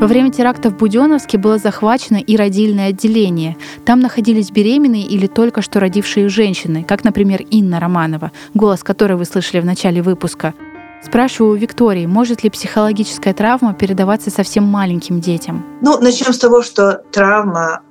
Во 0.00 0.06
время 0.06 0.30
теракта 0.30 0.70
в 0.70 0.78
Буденновске 0.78 1.36
было 1.36 1.58
захвачено 1.58 2.16
и 2.16 2.34
родильное 2.34 2.88
отделение. 2.88 3.58
Там 3.84 4.00
находились 4.00 4.50
беременные 4.50 5.02
или 5.02 5.26
только 5.26 5.60
что 5.60 5.78
родившие 5.78 6.30
женщины, 6.30 6.84
как, 6.84 7.04
например, 7.04 7.42
Инна 7.50 7.80
Романова, 7.80 8.32
голос 8.54 8.82
которой 8.82 9.18
вы 9.18 9.26
слышали 9.26 9.60
в 9.60 9.66
начале 9.66 10.00
выпуска. 10.00 10.54
Спрашиваю 11.02 11.52
у 11.52 11.56
Виктории, 11.56 12.06
может 12.06 12.42
ли 12.44 12.48
психологическая 12.48 13.34
травма 13.34 13.74
передаваться 13.74 14.30
совсем 14.30 14.64
маленьким 14.64 15.20
детям? 15.20 15.66
Ну, 15.82 15.98
начнем 16.00 16.32
с 16.32 16.38
того, 16.38 16.62
что 16.62 17.02
травма 17.12 17.82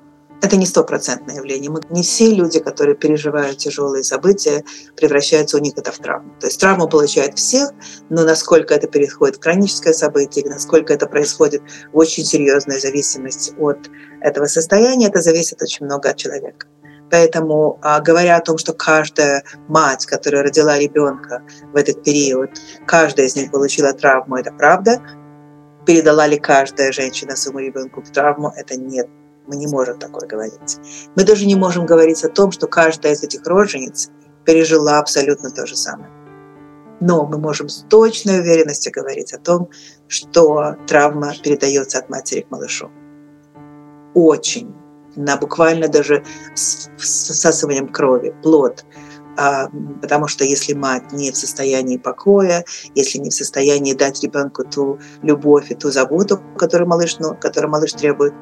это 0.41 0.57
не 0.57 0.65
стопроцентное 0.65 1.35
явление. 1.35 1.69
Мы, 1.69 1.81
не 1.89 2.03
все 2.03 2.33
люди, 2.33 2.59
которые 2.59 2.95
переживают 2.95 3.57
тяжелые 3.57 4.03
события, 4.03 4.63
превращаются 4.95 5.57
у 5.57 5.59
них 5.59 5.73
это 5.77 5.91
в 5.91 5.97
травму. 5.97 6.33
То 6.39 6.47
есть 6.47 6.59
травму 6.59 6.87
получают 6.87 7.37
всех, 7.37 7.71
но 8.09 8.23
насколько 8.23 8.73
это 8.73 8.87
переходит 8.87 9.37
в 9.37 9.43
хроническое 9.43 9.93
событие 9.93 10.43
или 10.43 10.51
насколько 10.51 10.93
это 10.93 11.07
происходит 11.07 11.61
в 11.91 11.97
очень 11.97 12.23
серьезной 12.23 12.79
зависимости 12.79 13.53
от 13.59 13.89
этого 14.21 14.45
состояния, 14.45 15.07
это 15.07 15.21
зависит 15.21 15.61
очень 15.61 15.85
много 15.85 16.09
от 16.09 16.17
человека. 16.17 16.67
Поэтому, 17.11 17.79
а, 17.81 17.99
говоря 18.01 18.37
о 18.37 18.41
том, 18.41 18.57
что 18.59 18.73
каждая 18.73 19.43
мать, 19.67 20.05
которая 20.05 20.43
родила 20.43 20.77
ребенка 20.77 21.43
в 21.73 21.75
этот 21.75 22.03
период, 22.03 22.51
каждая 22.85 23.25
из 23.25 23.35
них 23.35 23.51
получила 23.51 23.93
травму, 23.93 24.37
это 24.37 24.51
правда. 24.51 25.01
Передала 25.87 26.27
ли 26.27 26.37
каждая 26.37 26.91
женщина 26.91 27.35
своему 27.35 27.59
ребенку 27.59 28.03
травму, 28.13 28.53
это 28.55 28.75
нет 28.75 29.07
мы 29.49 29.55
не 29.55 29.67
можем 29.67 29.97
такое 29.97 30.27
говорить. 30.27 30.77
Мы 31.15 31.23
даже 31.23 31.45
не 31.45 31.55
можем 31.55 31.85
говорить 31.85 32.23
о 32.23 32.29
том, 32.29 32.51
что 32.51 32.67
каждая 32.67 33.13
из 33.13 33.23
этих 33.23 33.45
рожениц 33.45 34.09
пережила 34.45 34.99
абсолютно 34.99 35.49
то 35.49 35.65
же 35.65 35.75
самое. 35.75 36.11
Но 37.01 37.25
мы 37.25 37.37
можем 37.37 37.67
с 37.67 37.85
точной 37.89 38.41
уверенностью 38.41 38.91
говорить 38.93 39.33
о 39.33 39.39
том, 39.39 39.69
что 40.07 40.75
травма 40.87 41.33
передается 41.43 41.97
от 41.97 42.09
матери 42.09 42.41
к 42.41 42.51
малышу. 42.51 42.91
Очень. 44.13 44.75
На 45.15 45.37
буквально 45.37 45.87
даже 45.87 46.23
с 46.53 46.89
всасыванием 46.97 47.87
крови, 47.87 48.35
плод. 48.43 48.85
А, 49.39 49.69
потому 50.01 50.27
что 50.27 50.43
если 50.43 50.73
мать 50.73 51.13
не 51.13 51.31
в 51.31 51.37
состоянии 51.37 51.95
покоя, 51.95 52.65
если 52.93 53.19
не 53.19 53.29
в 53.29 53.33
состоянии 53.33 53.93
дать 53.93 54.21
ребенку 54.21 54.65
ту 54.65 54.99
любовь 55.21 55.71
и 55.71 55.75
ту 55.75 55.91
заботу, 55.91 56.41
которую 56.57 56.89
малыш, 56.89 57.19
ну, 57.19 57.35
которую 57.39 57.71
малыш 57.71 57.93
требует, 57.93 58.33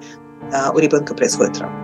а, 0.51 0.71
у 0.71 0.79
ребенка 0.79 1.13
происходит 1.13 1.53
травма. 1.53 1.77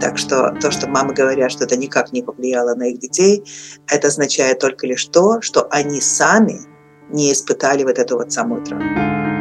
Так 0.00 0.18
что 0.18 0.52
то, 0.60 0.72
что 0.72 0.88
мамы 0.88 1.14
говорят, 1.14 1.52
что 1.52 1.62
это 1.62 1.76
никак 1.76 2.12
не 2.12 2.22
повлияло 2.22 2.74
на 2.74 2.88
их 2.88 2.98
детей, 2.98 3.44
это 3.86 4.08
означает 4.08 4.58
только 4.58 4.88
лишь 4.88 5.06
то, 5.06 5.40
что 5.40 5.68
они 5.70 6.00
сами 6.00 6.62
не 7.10 7.32
испытали 7.32 7.84
вот 7.84 8.00
эту 8.00 8.16
вот 8.16 8.32
самую 8.32 8.64
травму. 8.64 9.35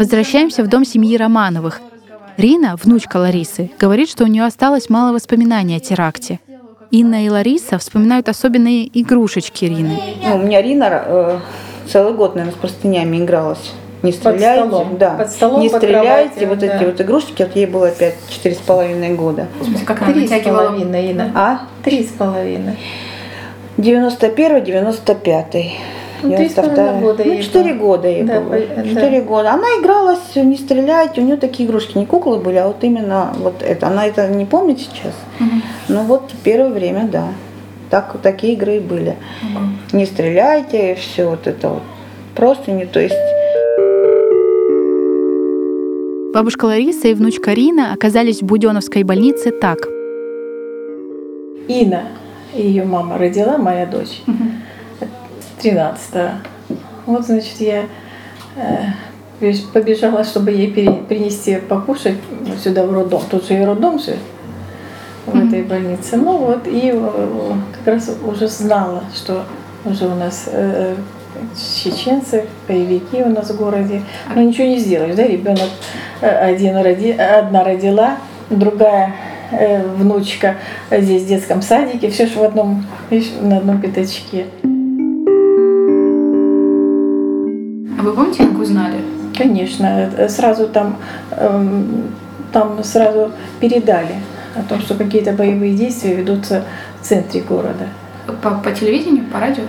Возвращаемся 0.00 0.64
в 0.64 0.66
дом 0.66 0.86
семьи 0.86 1.14
Романовых. 1.14 1.82
Рина, 2.38 2.74
внучка 2.82 3.18
Ларисы, 3.18 3.70
говорит, 3.78 4.08
что 4.08 4.24
у 4.24 4.28
нее 4.28 4.46
осталось 4.46 4.88
мало 4.88 5.12
воспоминаний 5.12 5.76
о 5.76 5.80
теракте. 5.80 6.40
Инна 6.90 7.26
и 7.26 7.28
Лариса 7.28 7.76
вспоминают 7.76 8.30
особенные 8.30 8.88
игрушечки 8.98 9.66
Рины. 9.66 10.00
Ну, 10.24 10.36
у 10.36 10.38
меня 10.38 10.62
Рина 10.62 11.02
э, 11.04 11.38
целый 11.86 12.14
год, 12.14 12.34
наверное, 12.34 12.56
с 12.56 12.58
простынями 12.58 13.18
игралась. 13.18 13.72
Не 14.02 14.12
стреляйте, 14.12 14.62
под 14.62 14.70
столом, 14.70 14.96
да. 14.96 15.10
под 15.10 15.30
столом, 15.30 15.60
не 15.60 15.68
под 15.68 15.82
стреляйте, 15.82 16.30
кроватью, 16.30 16.48
вот 16.48 16.58
да. 16.60 16.66
эти 16.66 16.84
вот 16.84 17.00
игрушки, 17.02 17.42
вот 17.42 17.56
ей 17.56 17.66
было 17.66 17.88
опять 17.88 18.14
четыре 18.30 18.54
с 18.54 18.58
половиной 18.58 19.14
года. 19.14 19.48
Как 19.84 20.02
Три 20.06 20.26
с 20.26 20.30
половиной, 20.30 21.10
Инна. 21.10 21.30
А? 21.34 21.60
Три 21.84 22.04
с 22.04 22.08
половиной. 22.08 22.78
91 23.76 24.64
95 26.22 26.32
Ну, 26.32 26.36
три 26.36 26.48
с 26.48 26.52
половиной 26.54 27.00
года 27.00 27.24
Ну, 27.24 27.32
ей 27.32 27.42
четыре 27.42 27.74
года 27.74 28.08
ей 28.08 28.22
Да, 28.22 28.40
было. 28.40 28.50
по- 28.50 28.74
да. 28.76 28.82
Четыре 28.88 29.20
года. 29.22 29.52
Она 29.52 29.66
игралась, 29.80 30.34
не 30.36 30.56
стреляйте, 30.56 31.20
у 31.20 31.24
нее 31.24 31.36
такие 31.36 31.68
игрушки, 31.68 31.98
не 31.98 32.06
куклы 32.06 32.38
были, 32.38 32.56
а 32.56 32.66
вот 32.68 32.82
именно 32.82 33.32
вот 33.38 33.62
это. 33.62 33.86
Она 33.88 34.06
это 34.06 34.28
не 34.28 34.44
помнит 34.44 34.78
сейчас. 34.80 35.14
Но 35.88 36.02
вот 36.02 36.30
первое 36.44 36.70
время, 36.70 37.08
да. 37.10 37.28
Так, 37.90 38.16
такие 38.22 38.52
игры 38.52 38.76
и 38.76 38.80
были. 38.80 39.16
Не 39.92 40.06
стреляйте, 40.06 40.94
все 40.94 41.28
вот 41.28 41.46
это 41.46 41.68
вот. 41.70 41.82
Просто 42.36 42.70
не, 42.70 42.86
то 42.86 43.00
есть 43.00 43.14
Бабушка 46.32 46.66
Лариса 46.66 47.08
и 47.08 47.14
внучка 47.14 47.52
Рина 47.52 47.92
оказались 47.92 48.40
в 48.40 48.44
Буденовской 48.46 49.02
больнице 49.02 49.50
так. 49.50 49.78
Инна, 51.66 52.04
ее 52.54 52.84
мама 52.84 53.18
родила, 53.18 53.58
моя 53.58 53.84
дочь, 53.86 54.22
13 55.60 56.14
Вот, 57.06 57.26
значит, 57.26 57.60
я 57.60 57.84
э, 58.56 59.52
побежала, 59.72 60.24
чтобы 60.24 60.52
ей 60.52 60.70
принести 60.70 61.56
покушать 61.56 62.16
сюда 62.62 62.86
в 62.86 62.92
роддом. 62.92 63.22
Тут 63.30 63.46
же 63.46 63.54
и 63.54 63.64
роддом 63.64 63.98
же 63.98 64.16
в 65.26 65.36
этой 65.36 65.62
больнице. 65.62 66.16
Ну 66.16 66.38
вот, 66.38 66.66
и 66.66 66.92
э, 66.94 67.52
как 67.78 67.94
раз 67.94 68.10
уже 68.24 68.48
знала, 68.48 69.04
что 69.14 69.44
уже 69.84 70.06
у 70.06 70.14
нас 70.14 70.48
э, 70.50 70.94
чеченцы, 71.82 72.46
боевики 72.66 73.22
у 73.22 73.28
нас 73.28 73.50
в 73.50 73.56
городе. 73.56 74.02
Но 74.34 74.42
ничего 74.42 74.66
не 74.66 74.78
сделаешь, 74.78 75.14
да, 75.14 75.24
ребенок 75.24 75.68
один 76.20 76.76
роди, 76.76 77.12
одна 77.12 77.64
родила, 77.64 78.16
другая 78.50 79.14
внучка 79.96 80.56
здесь 80.90 81.22
в 81.22 81.26
детском 81.26 81.62
садике, 81.62 82.10
все 82.10 82.26
же 82.26 82.38
в 82.38 82.42
одном, 82.42 82.86
видишь, 83.10 83.32
на 83.40 83.56
одном 83.56 83.80
пятачке. 83.80 84.46
А 88.00 88.02
вы 88.02 88.14
помните, 88.14 88.46
как 88.46 88.58
узнали? 88.58 88.96
Конечно, 89.36 90.10
э, 90.16 90.26
сразу 90.30 90.68
там, 90.68 90.96
эм, 91.32 92.04
там 92.50 92.82
сразу 92.82 93.30
передали 93.60 94.14
о 94.56 94.62
том, 94.62 94.80
что 94.80 94.94
какие-то 94.94 95.32
боевые 95.32 95.74
действия 95.74 96.14
ведутся 96.14 96.64
в 96.98 97.06
центре 97.06 97.42
города. 97.42 97.88
По, 98.42 98.52
по 98.52 98.70
телевидению, 98.70 99.24
по 99.26 99.38
радио? 99.38 99.64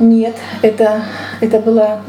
Нет, 0.00 0.34
это, 0.62 1.02
это 1.40 1.60
была 1.60 2.00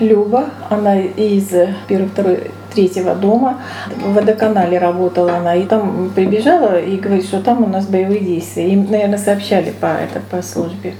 Люба, 0.00 0.46
она 0.70 0.98
из 0.98 1.48
первого, 1.86 2.08
второго, 2.08 2.38
третьего 2.72 3.14
дома. 3.14 3.58
В 4.02 4.14
водоканале 4.14 4.78
работала 4.78 5.36
она, 5.36 5.56
и 5.56 5.66
там 5.66 6.10
прибежала 6.14 6.80
и 6.80 6.96
говорит, 6.96 7.26
что 7.26 7.42
там 7.42 7.64
у 7.64 7.66
нас 7.66 7.84
боевые 7.84 8.20
действия. 8.20 8.70
Им, 8.70 8.90
наверное, 8.90 9.18
сообщали 9.18 9.74
по, 9.78 9.86
это, 9.86 10.22
по 10.30 10.40
службе. 10.40 10.94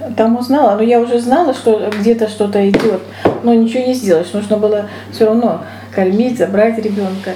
Вот. 0.00 0.16
Там 0.16 0.36
узнала, 0.36 0.76
но 0.76 0.82
я 0.82 1.00
уже 1.00 1.20
знала, 1.20 1.54
что 1.54 1.90
где-то 1.98 2.28
что-то 2.28 2.68
идет, 2.68 3.00
но 3.42 3.54
ничего 3.54 3.84
не 3.84 3.94
сделаешь. 3.94 4.32
Нужно 4.32 4.56
было 4.56 4.86
все 5.12 5.26
равно 5.26 5.62
кормить, 5.94 6.38
забрать 6.38 6.78
ребенка. 6.78 7.30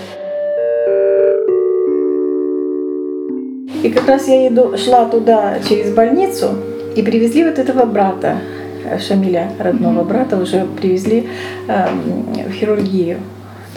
И 3.83 3.91
как 3.91 4.09
раз 4.09 4.27
я 4.27 4.49
иду, 4.49 4.77
шла 4.77 5.05
туда 5.05 5.59
через 5.69 5.95
больницу, 5.95 6.49
и 6.97 7.03
привезли 7.03 7.45
вот 7.45 7.59
этого 7.59 7.85
брата, 7.85 8.39
э, 8.85 8.99
Шамиля, 8.99 9.53
родного 9.59 10.03
брата, 10.03 10.37
уже 10.37 10.67
привезли 10.81 11.29
эм, 11.69 12.33
в 12.49 12.53
хирургию. 12.53 13.19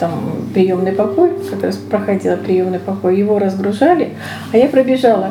Там 0.00 0.48
приемный 0.52 0.90
покой, 0.90 1.30
как 1.48 1.62
раз 1.62 1.76
проходила 1.76 2.34
приемный 2.34 2.80
покой, 2.80 3.16
его 3.16 3.38
разгружали, 3.38 4.14
а 4.52 4.56
я 4.56 4.66
пробежала, 4.66 5.30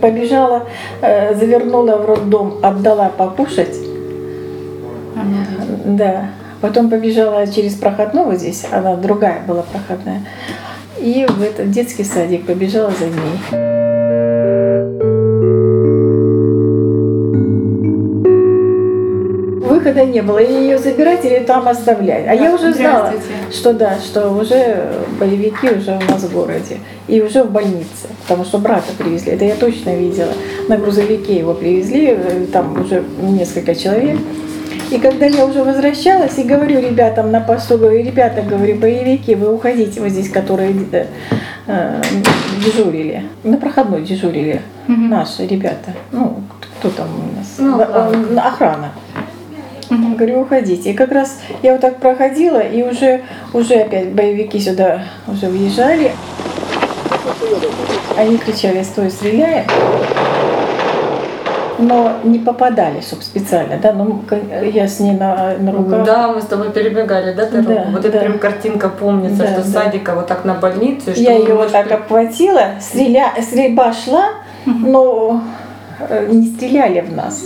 побежала, 0.00 0.66
э, 1.00 1.34
завернула 1.34 1.96
в 1.96 2.06
роддом, 2.06 2.58
отдала 2.62 3.08
покушать, 3.08 3.76
да. 5.84 6.30
Потом 6.60 6.88
побежала 6.90 7.46
через 7.46 7.74
проходного 7.74 8.34
здесь, 8.36 8.64
она 8.72 8.96
другая 8.96 9.42
была 9.46 9.62
проходная. 9.62 10.22
И 10.98 11.26
в 11.28 11.42
этот 11.42 11.70
детский 11.70 12.04
садик 12.04 12.46
побежала 12.46 12.90
за 12.90 13.04
ней. 13.04 13.66
Выхода 19.68 20.04
не 20.06 20.22
было, 20.22 20.38
или 20.38 20.52
ее 20.52 20.78
забирать, 20.78 21.24
или 21.24 21.40
там 21.40 21.68
оставлять. 21.68 22.26
А 22.26 22.34
я 22.34 22.54
уже 22.54 22.72
знала, 22.72 23.12
что 23.52 23.74
да, 23.74 23.98
что 23.98 24.30
уже 24.30 24.88
боевики 25.20 25.68
уже 25.68 25.92
у 25.92 26.10
нас 26.10 26.22
в 26.22 26.32
городе. 26.32 26.78
И 27.06 27.20
уже 27.20 27.44
в 27.44 27.50
больнице, 27.50 28.08
потому 28.26 28.44
что 28.44 28.58
брата 28.58 28.92
привезли. 28.98 29.32
Это 29.32 29.44
я 29.44 29.54
точно 29.54 29.94
видела. 29.94 30.32
На 30.68 30.76
грузовике 30.76 31.38
его 31.38 31.54
привезли, 31.54 32.08
э, 32.08 32.46
там 32.52 32.80
уже 32.80 33.04
несколько 33.22 33.76
человек. 33.76 34.18
И 34.90 34.98
когда 34.98 35.26
я 35.26 35.46
уже 35.46 35.62
возвращалась 35.62 36.36
и 36.38 36.42
говорю 36.42 36.80
ребятам 36.80 37.30
на 37.30 37.40
посту, 37.40 37.78
говорю, 37.78 38.04
ребята, 38.04 38.42
говорю, 38.42 38.76
боевики, 38.76 39.36
вы 39.36 39.54
уходите 39.54 40.00
вот 40.00 40.10
здесь, 40.10 40.28
которые 40.28 40.74
э, 40.92 41.06
э, 41.68 42.02
дежурили, 42.64 43.22
на 43.44 43.58
проходной 43.58 44.02
дежурили, 44.02 44.60
наши 44.88 45.46
ребята, 45.46 45.92
ну, 46.10 46.40
кто 46.60 46.90
там 46.90 47.06
у 47.08 47.36
нас, 47.36 47.54
Ну, 47.58 47.80
охрана. 48.40 48.90
Говорю, 49.88 50.40
уходите. 50.40 50.90
И 50.90 50.94
как 50.94 51.12
раз 51.12 51.38
я 51.62 51.72
вот 51.72 51.80
так 51.80 52.00
проходила, 52.00 52.58
и 52.58 52.82
уже, 52.82 53.22
уже 53.52 53.74
опять 53.74 54.12
боевики 54.12 54.58
сюда 54.58 55.04
уже 55.28 55.46
въезжали. 55.46 56.10
Они 58.16 58.38
кричали, 58.38 58.82
стой, 58.82 59.10
стреляй. 59.10 59.66
Но 61.78 62.12
не 62.24 62.38
попадали, 62.38 63.02
чтобы 63.02 63.22
специально, 63.22 63.76
да, 63.76 63.92
ну, 63.92 64.22
я 64.62 64.88
с 64.88 64.98
ней 64.98 65.12
на, 65.12 65.58
на 65.58 65.72
руках. 65.72 66.06
Да, 66.06 66.32
мы 66.32 66.40
с 66.40 66.46
тобой 66.46 66.72
перебегали, 66.72 67.34
да, 67.34 67.44
дорогу? 67.50 67.68
Да, 67.68 67.86
вот 67.90 68.04
эта 68.04 68.12
да. 68.12 68.20
прям 68.20 68.38
картинка 68.38 68.88
помнится, 68.88 69.42
Да, 69.42 69.48
что 69.48 69.56
да. 69.58 69.82
садика 69.84 70.14
вот 70.14 70.26
так 70.26 70.46
на 70.46 70.54
больницу. 70.54 71.10
Я 71.14 71.34
ее 71.34 71.54
вот 71.54 71.72
так 71.72 71.92
обхватила, 71.92 72.76
стреля... 72.80 73.34
стрельба 73.42 73.92
шла, 73.92 74.30
но 74.64 75.42
э, 76.00 76.28
не 76.30 76.46
стреляли 76.46 77.02
в 77.02 77.14
нас 77.14 77.44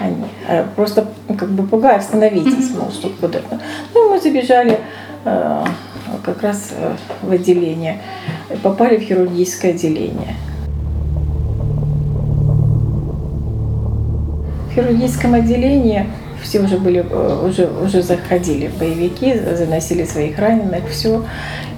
они, 0.00 0.24
а 0.48 0.66
просто 0.76 1.06
ну, 1.28 1.34
как 1.34 1.50
бы 1.50 1.66
пугай, 1.66 1.96
остановитесь, 1.96 2.70
мол, 2.74 2.90
что 2.90 3.10
куда-то. 3.20 3.58
Ну, 3.94 4.10
мы 4.10 4.20
забежали 4.20 4.78
как 5.24 6.42
раз 6.42 6.70
э, 6.72 6.94
в 7.22 7.30
отделение, 7.30 7.98
попали 8.62 8.98
в 8.98 9.02
хирургическое 9.02 9.72
отделение. 9.72 10.34
В 14.70 14.74
хирургическом 14.74 15.34
отделении 15.34 16.06
все 16.42 16.60
уже 16.60 16.78
были, 16.78 17.04
э, 17.08 17.46
уже, 17.46 17.66
уже 17.66 18.02
заходили 18.02 18.70
боевики, 18.78 19.34
заносили 19.34 20.04
своих 20.04 20.38
раненых, 20.38 20.88
все. 20.88 21.24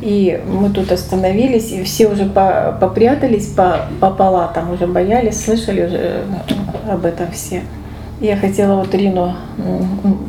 И 0.01 0.41
мы 0.47 0.71
тут 0.71 0.91
остановились, 0.93 1.71
и 1.73 1.83
все 1.85 2.09
уже 2.09 2.27
по- 2.27 2.77
попрятались 2.81 3.47
по, 3.47 3.87
по 4.01 4.11
палатам, 4.11 4.71
уже 4.73 4.87
боялись, 4.87 5.45
слышали 5.45 5.87
уже 5.87 5.97
э, 5.99 6.25
об 6.91 7.05
этом 7.05 7.31
все. 7.33 7.63
Я 8.23 8.37
хотела 8.37 8.77
вот 8.77 8.95
Рину, 8.95 9.35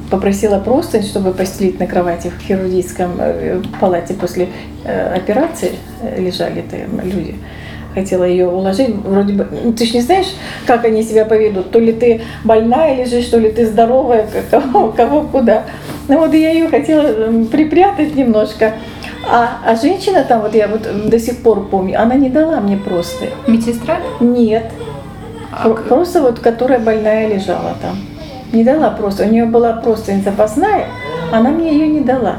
попросила 0.09 0.57
простынь, 0.57 1.03
чтобы 1.03 1.31
постелить 1.31 1.79
на 1.79 1.85
кровати 1.85 2.31
в 2.35 2.41
хирургическом 2.41 3.11
э, 3.19 3.61
палате 3.79 4.15
после 4.15 4.47
э, 4.83 5.13
операции 5.15 5.73
э, 6.01 6.19
лежали 6.19 6.63
там 6.63 7.07
люди. 7.07 7.35
Хотела 7.93 8.23
ее 8.23 8.47
уложить, 8.47 8.95
вроде 8.95 9.33
бы, 9.33 9.47
ну, 9.63 9.73
ты 9.73 9.85
ж 9.85 9.93
не 9.93 10.01
знаешь, 10.01 10.25
как 10.65 10.85
они 10.85 11.03
себя 11.03 11.23
поведут, 11.25 11.69
то 11.69 11.77
ли 11.77 11.93
ты 11.93 12.21
больная 12.43 12.95
лежишь, 12.95 13.27
то 13.27 13.37
ли 13.37 13.51
ты 13.51 13.67
здоровая, 13.67 14.27
кого, 14.49 14.91
кого 14.91 15.21
куда. 15.21 15.65
Ну 16.07 16.17
вот 16.17 16.33
я 16.33 16.49
ее 16.49 16.69
хотела 16.69 17.45
припрятать 17.45 18.15
немножко. 18.15 18.73
А, 19.29 19.59
а 19.63 19.75
женщина 19.75 20.25
там, 20.27 20.41
вот 20.41 20.55
я 20.55 20.67
вот 20.67 20.81
до 21.09 21.19
сих 21.19 21.43
пор 21.43 21.69
помню, 21.69 22.01
она 22.01 22.15
не 22.15 22.31
дала 22.31 22.59
мне 22.59 22.75
просто. 22.75 23.27
Медсестра? 23.45 23.99
Нет. 24.19 24.71
А 25.63 25.69
Просто 25.69 26.21
вот, 26.21 26.39
которая 26.39 26.79
больная 26.79 27.27
лежала 27.27 27.75
там. 27.81 27.97
Не 28.51 28.63
дала 28.63 28.91
просто. 28.91 29.23
У 29.23 29.27
нее 29.27 29.45
была 29.45 29.73
просто 29.73 30.13
запасная, 30.23 30.85
она 31.31 31.49
мне 31.49 31.73
ее 31.73 31.87
не 31.87 32.01
дала. 32.01 32.37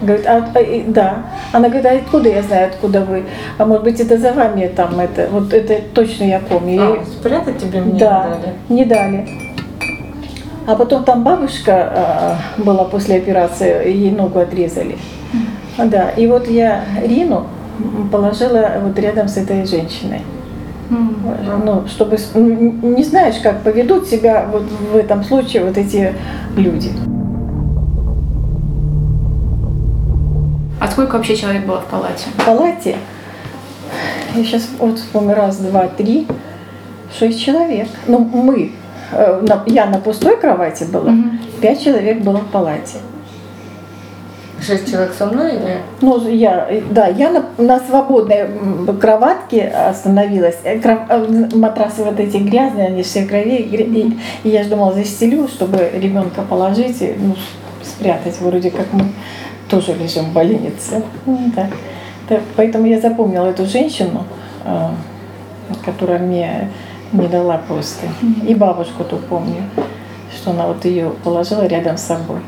Говорит, 0.00 0.26
а, 0.26 0.48
а, 0.52 0.58
и- 0.60 0.82
да. 0.82 1.26
Она 1.52 1.68
говорит, 1.68 1.86
а 1.86 1.92
откуда 1.94 2.28
я 2.28 2.42
знаю, 2.42 2.66
откуда 2.68 3.02
вы? 3.02 3.24
А 3.58 3.64
может 3.64 3.84
быть, 3.84 4.00
это 4.00 4.18
за 4.18 4.32
вами 4.32 4.66
там 4.66 4.98
это. 4.98 5.28
Вот 5.30 5.52
это 5.54 5.80
точно 5.94 6.24
я 6.24 6.40
помню. 6.40 6.82
А, 6.82 7.04
спрятать 7.06 7.58
тебе 7.58 7.80
мне 7.80 8.00
да, 8.00 8.26
дали? 8.28 8.54
не 8.68 8.84
дали. 8.84 9.28
А 10.66 10.74
потом 10.74 11.04
там 11.04 11.22
бабушка 11.22 11.92
а, 11.94 12.36
была 12.58 12.84
после 12.84 13.16
операции, 13.16 13.88
ей 13.92 14.10
ногу 14.10 14.40
отрезали. 14.40 14.98
Да, 15.78 16.10
и 16.10 16.26
вот 16.26 16.48
я 16.48 16.84
Рину 17.02 17.46
положила 18.10 18.72
вот 18.82 18.98
рядом 18.98 19.28
с 19.28 19.36
этой 19.36 19.64
женщиной. 19.66 20.22
Ну, 21.64 21.84
чтобы 21.88 22.16
не 22.82 23.04
знаешь, 23.04 23.36
как 23.42 23.62
поведут 23.62 24.06
себя 24.08 24.46
вот 24.50 24.64
в 24.92 24.96
этом 24.96 25.24
случае 25.24 25.64
вот 25.64 25.76
эти 25.78 26.14
люди. 26.56 26.90
А 30.80 30.88
сколько 30.88 31.16
вообще 31.16 31.36
человек 31.36 31.64
было 31.64 31.80
в 31.80 31.86
палате? 31.86 32.26
В 32.36 32.44
палате, 32.44 32.96
я 34.34 34.44
сейчас 34.44 34.68
вот 34.78 34.98
вспомню, 34.98 35.34
раз, 35.34 35.58
два, 35.58 35.86
три, 35.88 36.26
шесть 37.16 37.40
человек. 37.40 37.88
Ну, 38.06 38.18
мы, 38.18 38.72
э, 39.12 39.46
я 39.66 39.86
на 39.86 39.98
пустой 39.98 40.36
кровати 40.36 40.84
была, 40.84 41.10
Мгм. 41.10 41.38
пять 41.60 41.82
человек 41.84 42.22
было 42.22 42.38
в 42.38 42.46
палате. 42.46 42.98
Шесть 44.64 44.90
человек 44.90 45.12
со 45.12 45.26
мной 45.26 45.56
или? 45.56 45.78
Ну, 46.00 46.28
я, 46.28 46.68
да, 46.90 47.08
я 47.08 47.30
на, 47.30 47.44
на 47.58 47.80
свободной 47.80 48.46
кроватке 49.00 49.66
остановилась. 49.68 50.56
Э, 50.64 50.78
кров- 50.78 51.06
э, 51.08 51.48
Матрасы 51.56 52.04
вот 52.04 52.20
эти 52.20 52.36
грязные, 52.36 52.86
они 52.88 53.02
все 53.02 53.24
в 53.24 53.28
крови. 53.28 53.56
И, 53.56 53.76
и- 54.44 54.48
я 54.50 54.62
же 54.62 54.70
думала, 54.70 54.92
застелю, 54.92 55.48
чтобы 55.48 55.90
ребенка 55.94 56.42
положить, 56.42 57.02
и, 57.02 57.14
ну, 57.18 57.34
спрятать. 57.82 58.40
Вроде 58.40 58.70
как 58.70 58.92
мы 58.92 59.06
тоже 59.68 59.94
лежим 59.94 60.26
в 60.26 60.32
больнице. 60.32 61.02
Ну, 61.26 61.38
да. 61.56 61.68
Да, 62.28 62.38
Поэтому 62.56 62.86
я 62.86 63.00
запомнила 63.00 63.46
эту 63.46 63.66
женщину, 63.66 64.24
э, 64.64 64.88
которая 65.84 66.18
мне 66.20 66.68
не 67.12 67.26
дала 67.26 67.58
просто. 67.66 68.06
И 68.46 68.54
бабушку 68.54 69.02
ту 69.04 69.16
помню, 69.16 69.62
что 70.34 70.52
она 70.52 70.66
вот 70.68 70.84
ее 70.84 71.10
положила 71.24 71.66
рядом 71.66 71.96
с 71.96 72.02
собой. 72.02 72.38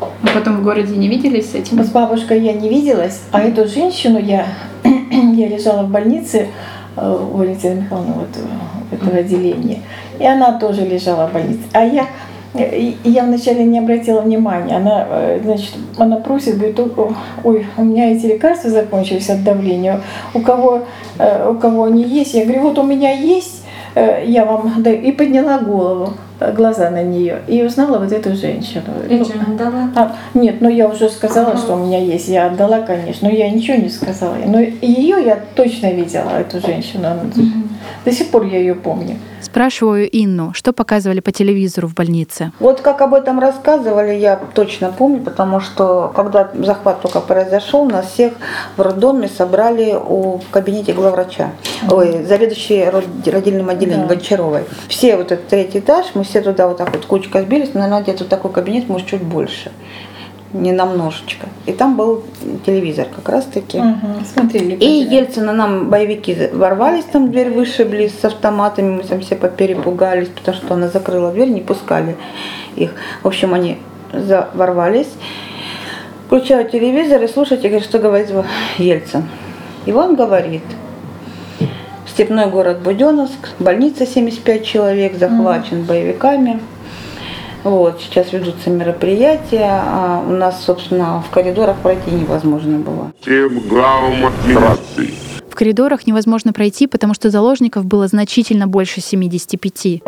Вы 0.00 0.28
потом 0.34 0.58
в 0.58 0.62
городе 0.62 0.96
не 0.96 1.08
виделись 1.08 1.50
с 1.50 1.54
этим? 1.54 1.82
С 1.82 1.88
бабушкой 1.88 2.40
я 2.40 2.52
не 2.52 2.68
виделась, 2.68 3.22
а 3.32 3.40
эту 3.40 3.66
женщину 3.66 4.18
я, 4.18 4.46
я 4.84 5.48
лежала 5.48 5.82
в 5.82 5.90
больнице 5.90 6.48
э, 6.96 7.26
у 7.32 7.36
Валентины 7.36 7.82
Михайловны 7.82 8.12
вот, 8.14 8.28
э, 8.36 8.94
этого 8.94 9.18
отделения, 9.18 9.80
и 10.18 10.24
она 10.24 10.58
тоже 10.58 10.86
лежала 10.86 11.26
в 11.26 11.32
больнице. 11.32 11.62
А 11.72 11.84
я, 11.84 12.06
я 13.04 13.24
вначале 13.24 13.64
не 13.64 13.78
обратила 13.78 14.22
внимания, 14.22 14.76
она, 14.76 15.06
э, 15.08 15.40
значит, 15.44 15.74
она 15.98 16.16
просит, 16.16 16.56
говорит, 16.56 16.80
«О, 16.80 17.12
ой, 17.44 17.66
у 17.76 17.84
меня 17.84 18.12
эти 18.12 18.26
лекарства 18.26 18.70
закончились 18.70 19.28
от 19.28 19.44
давления, 19.44 20.00
у 20.32 20.40
кого, 20.40 20.82
у 21.48 21.54
кого 21.54 21.84
они 21.84 22.04
есть? 22.04 22.34
Я 22.34 22.44
говорю, 22.44 22.62
вот 22.62 22.78
у 22.78 22.82
меня 22.82 23.12
есть, 23.12 23.64
я 23.94 24.44
вам 24.44 24.82
даю, 24.82 25.02
и 25.02 25.12
подняла 25.12 25.58
голову, 25.58 26.14
глаза 26.54 26.90
на 26.90 27.02
нее, 27.02 27.40
и 27.46 27.62
узнала 27.62 27.98
вот 27.98 28.12
эту 28.12 28.34
женщину. 28.34 28.84
И 29.08 29.16
Ну, 29.16 29.24
что, 29.24 29.34
дала? 29.58 29.90
а, 29.94 30.16
нет, 30.34 30.60
ну 30.60 30.68
я 30.68 30.88
уже 30.88 31.08
сказала, 31.08 31.56
что 31.56 31.74
у 31.74 31.86
меня 31.86 31.98
есть. 31.98 32.28
Я 32.28 32.46
отдала, 32.46 32.80
конечно, 32.80 33.28
но 33.28 33.34
я 33.34 33.50
ничего 33.50 33.76
не 33.76 33.88
сказала. 33.88 34.36
Но 34.46 34.60
ее 34.60 35.22
я 35.24 35.38
точно 35.54 35.92
видела, 35.92 36.30
эту 36.30 36.60
женщину. 36.60 37.08
Она 37.08 37.22
До 38.04 38.12
сих 38.12 38.30
пор 38.30 38.46
я 38.46 38.58
ее 38.58 38.74
помню. 38.74 39.16
Спрашиваю 39.50 40.08
Инну, 40.12 40.52
что 40.54 40.72
показывали 40.72 41.18
по 41.18 41.32
телевизору 41.32 41.88
в 41.88 41.94
больнице. 41.94 42.52
Вот 42.60 42.82
как 42.82 43.00
об 43.00 43.14
этом 43.14 43.40
рассказывали, 43.40 44.14
я 44.14 44.38
точно 44.54 44.92
помню, 44.96 45.22
потому 45.22 45.58
что 45.58 46.12
когда 46.14 46.48
захват 46.54 47.02
только 47.02 47.20
произошел, 47.20 47.84
нас 47.84 48.06
всех 48.12 48.34
в 48.76 48.80
роддоме 48.80 49.26
собрали 49.28 49.92
у, 49.92 50.38
в 50.38 50.48
кабинете 50.52 50.92
главврача, 50.92 51.50
ой, 51.90 52.22
заведующей 52.22 52.88
род- 52.90 53.26
родильным 53.26 53.68
отделением 53.70 54.06
Да. 54.06 54.14
Гончаровой. 54.14 54.62
Все 54.86 55.16
вот 55.16 55.32
этот 55.32 55.48
третий 55.48 55.80
этаж, 55.80 56.06
мы 56.14 56.22
все 56.22 56.42
туда 56.42 56.68
вот 56.68 56.76
так 56.76 56.94
вот 56.94 57.04
кучка 57.06 57.42
сбились, 57.42 57.74
наверное, 57.74 58.02
где-то 58.02 58.26
такой 58.26 58.52
кабинет, 58.52 58.88
может, 58.88 59.08
чуть 59.08 59.22
больше, 59.22 59.72
не 60.52 60.72
намножечко. 60.72 61.46
И 61.66 61.72
там 61.72 61.96
был 61.96 62.24
телевизор 62.66 63.06
как 63.14 63.28
раз-таки. 63.28 63.80
Смотрели. 64.32 64.74
И 64.74 64.86
Ельцина 64.86 65.52
нам 65.52 65.90
боевики 65.90 66.36
ворвались, 66.52 67.04
там 67.04 67.30
дверь 67.30 67.50
вышибли 67.50 68.08
с 68.08 68.24
автоматами, 68.24 68.96
мы 68.96 69.02
там 69.02 69.20
все 69.20 69.36
поперепугались, 69.36 70.28
потому 70.28 70.56
что 70.56 70.74
она 70.74 70.88
закрыла 70.88 71.32
дверь, 71.32 71.50
не 71.50 71.60
пускали 71.60 72.16
их. 72.76 72.90
В 73.22 73.28
общем, 73.28 73.54
они 73.54 73.78
ворвались, 74.54 75.10
включают 76.26 76.72
телевизор 76.72 77.22
и 77.22 77.28
слушайте, 77.28 77.68
говорит, 77.68 77.88
что 77.88 77.98
говорит 77.98 78.28
Ельцин. 78.78 79.24
И 79.86 79.92
он 79.92 80.16
говорит, 80.16 80.62
степной 82.06 82.46
город 82.46 82.80
Буденновск, 82.80 83.50
больница 83.58 84.06
75 84.06 84.64
человек, 84.66 85.16
захвачен 85.16 85.84
боевиками. 85.84 86.60
Вот, 87.64 88.00
сейчас 88.00 88.32
ведутся 88.32 88.70
мероприятия, 88.70 89.68
а 89.70 90.24
у 90.26 90.32
нас, 90.32 90.64
собственно, 90.64 91.22
в 91.22 91.30
коридорах 91.30 91.76
пройти 91.78 92.10
невозможно 92.10 92.78
было. 92.78 93.12
всем 93.20 93.60
главам 93.68 94.26
администрации. 94.26 95.14
В 95.48 95.54
коридорах 95.54 96.06
невозможно 96.06 96.52
пройти, 96.52 96.86
потому 96.86 97.12
что 97.12 97.28
заложников 97.28 97.84
было 97.84 98.06
значительно 98.06 98.66
больше 98.66 99.00
75. 99.00 100.02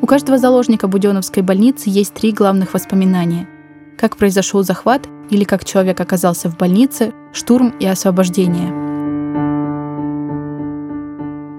У 0.00 0.06
каждого 0.06 0.38
заложника 0.38 0.86
Буденовской 0.86 1.42
больницы 1.42 1.84
есть 1.86 2.14
три 2.14 2.32
главных 2.32 2.74
воспоминания. 2.74 3.48
Как 3.98 4.16
произошел 4.16 4.62
захват 4.62 5.06
или 5.30 5.44
как 5.44 5.64
человек 5.64 6.00
оказался 6.00 6.50
в 6.50 6.56
больнице, 6.56 7.12
штурм 7.32 7.70
и 7.80 7.86
освобождение. 7.86 8.83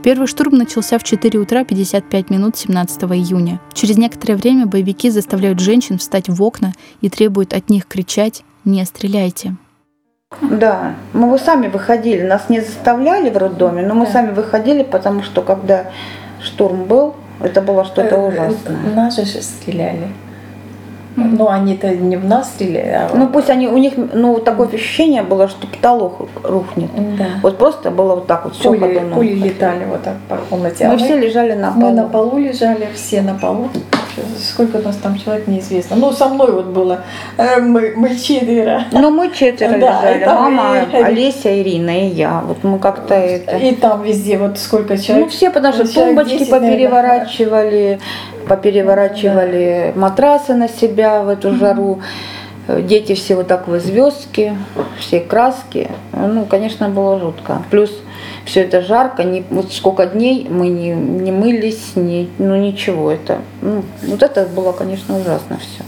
Первый 0.05 0.27
штурм 0.27 0.55
начался 0.59 0.99
в 0.99 1.03
4 1.03 1.39
утра 1.39 1.63
55 1.63 2.29
минут 2.29 2.55
17 2.55 3.01
июня. 3.05 3.59
Через 3.73 3.97
некоторое 3.97 4.35
время 4.35 4.67
боевики 4.67 5.09
заставляют 5.09 5.59
женщин 5.59 5.97
встать 5.97 6.29
в 6.29 6.43
окна 6.43 6.73
и 7.01 7.09
требуют 7.09 7.55
от 7.55 7.71
них 7.71 7.87
кричать 7.87 8.43
«Не 8.65 8.85
стреляйте». 8.85 9.55
Да, 10.41 10.93
мы 11.13 11.31
вы 11.31 11.39
сами 11.39 11.69
выходили, 11.69 12.21
нас 12.21 12.49
не 12.49 12.59
заставляли 12.59 13.31
в 13.31 13.37
роддоме, 13.37 13.81
но 13.81 13.95
мы 13.95 14.05
сами 14.05 14.31
выходили, 14.31 14.83
потому 14.83 15.23
что 15.23 15.41
когда 15.41 15.87
штурм 16.39 16.83
был, 16.83 17.15
это 17.41 17.63
было 17.63 17.83
что-то 17.83 18.15
Э, 18.15 18.27
ужасное. 18.27 18.77
Наши 18.93 19.25
же 19.25 19.41
стреляли. 19.41 20.09
Ну, 21.15 21.49
они-то 21.49 21.89
не 21.95 22.17
в 22.17 22.25
нас 22.25 22.49
стреляли, 22.49 22.89
а 22.89 23.09
Ну 23.13 23.27
пусть 23.27 23.49
они, 23.49 23.67
у 23.67 23.77
них, 23.77 23.93
ну 23.95 24.37
такое 24.39 24.67
ощущение 24.67 25.23
было, 25.23 25.47
что 25.47 25.65
потолок 25.67 26.27
рухнет. 26.43 26.89
да. 27.17 27.25
Вот 27.41 27.57
просто 27.57 27.89
было 27.91 28.15
вот 28.15 28.27
так 28.27 28.43
вот 28.45 28.55
все 28.55 28.69
Пули, 28.69 29.01
пули 29.13 29.33
летали 29.33 29.85
вот 29.85 30.03
так 30.03 30.15
по 30.27 30.35
комнате. 30.49 30.85
А 30.85 30.91
Мы 30.91 30.97
все 30.97 31.17
лежали 31.17 31.53
на 31.53 31.71
мы 31.71 31.81
полу. 31.81 31.95
на 31.95 32.03
полу 32.09 32.37
лежали, 32.37 32.87
все 32.93 33.21
на 33.21 33.35
полу. 33.35 33.69
Сколько 34.39 34.77
у 34.77 34.81
нас 34.81 34.95
там 34.97 35.17
человек, 35.17 35.47
неизвестно. 35.47 35.95
Ну, 35.95 36.11
со 36.11 36.27
мной 36.29 36.51
вот 36.51 36.65
было. 36.67 37.01
э, 37.37 37.59
Мы, 37.59 37.93
мы 37.95 38.15
четверо. 38.15 38.83
Ну 38.91 39.09
мы 39.09 39.31
четверо 39.31 39.71
Да, 39.79 39.99
лежали, 40.01 40.15
это 40.21 40.33
мама, 40.33 40.75
мы- 40.91 41.03
Олеся, 41.03 41.61
Ирина 41.61 41.89
и 42.07 42.07
я. 42.09 42.41
Вот 42.47 42.63
мы 42.63 42.79
как-то 42.79 43.13
это... 43.13 43.57
И 43.57 43.75
там 43.75 44.03
везде 44.03 44.37
вот 44.37 44.57
сколько 44.57 44.93
Ну 44.95 44.99
человек. 45.01 45.29
все, 45.29 45.49
потому 45.49 45.73
что 45.73 45.87
тумбочки 45.93 46.37
10, 46.39 46.51
наверное. 46.51 46.69
попереворачивали, 46.71 47.99
попереворачивали 48.47 49.93
матрасы 49.95 50.53
на 50.53 50.67
себя 50.67 51.21
в 51.23 51.29
эту 51.29 51.55
жару. 51.55 51.99
Э, 52.67 52.81
Дети 52.81 53.13
все 53.15 53.35
вот 53.35 53.47
так 53.47 53.67
в 53.67 53.79
звездке, 53.79 54.55
все 54.99 55.19
краски. 55.19 55.89
Ну, 56.13 56.45
конечно, 56.45 56.89
было 56.89 57.19
жутко. 57.19 57.61
Плюс 57.69 57.91
все 58.45 58.61
это 58.61 58.81
жарко, 58.81 59.23
не, 59.23 59.43
вот 59.49 59.73
сколько 59.73 60.05
дней 60.05 60.47
мы 60.49 60.67
не, 60.69 60.91
не 60.91 61.31
мылись, 61.31 61.95
не, 61.95 62.29
ну 62.37 62.55
ничего. 62.55 63.11
Это, 63.11 63.39
ну, 63.61 63.83
вот 64.03 64.23
это 64.23 64.45
было, 64.45 64.71
конечно, 64.71 65.17
ужасно 65.17 65.57
все. 65.57 65.83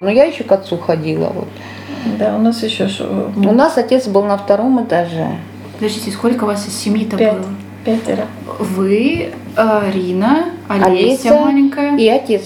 Но 0.00 0.10
я 0.10 0.24
еще 0.24 0.42
к 0.44 0.50
отцу 0.52 0.78
ходила. 0.78 1.28
Вот. 1.28 1.48
Да, 2.18 2.34
у 2.36 2.38
нас 2.40 2.62
еще 2.62 2.88
шо- 2.88 3.30
У 3.36 3.52
нас 3.52 3.78
отец 3.78 4.08
был 4.08 4.24
на 4.24 4.36
втором 4.36 4.84
этаже. 4.84 5.28
Подождите, 5.74 6.10
сколько 6.10 6.44
у 6.44 6.46
вас 6.46 6.66
из 6.66 6.76
семьи-то 6.76 7.16
Пять. 7.16 7.34
было? 7.34 7.46
пятеро. 7.84 8.26
Вы, 8.58 9.32
э, 9.56 9.90
Рина, 9.92 10.46
Олеся, 10.68 10.86
Олеся 10.86 11.34
маленькая. 11.34 11.96
И 11.96 12.08
отец. 12.08 12.42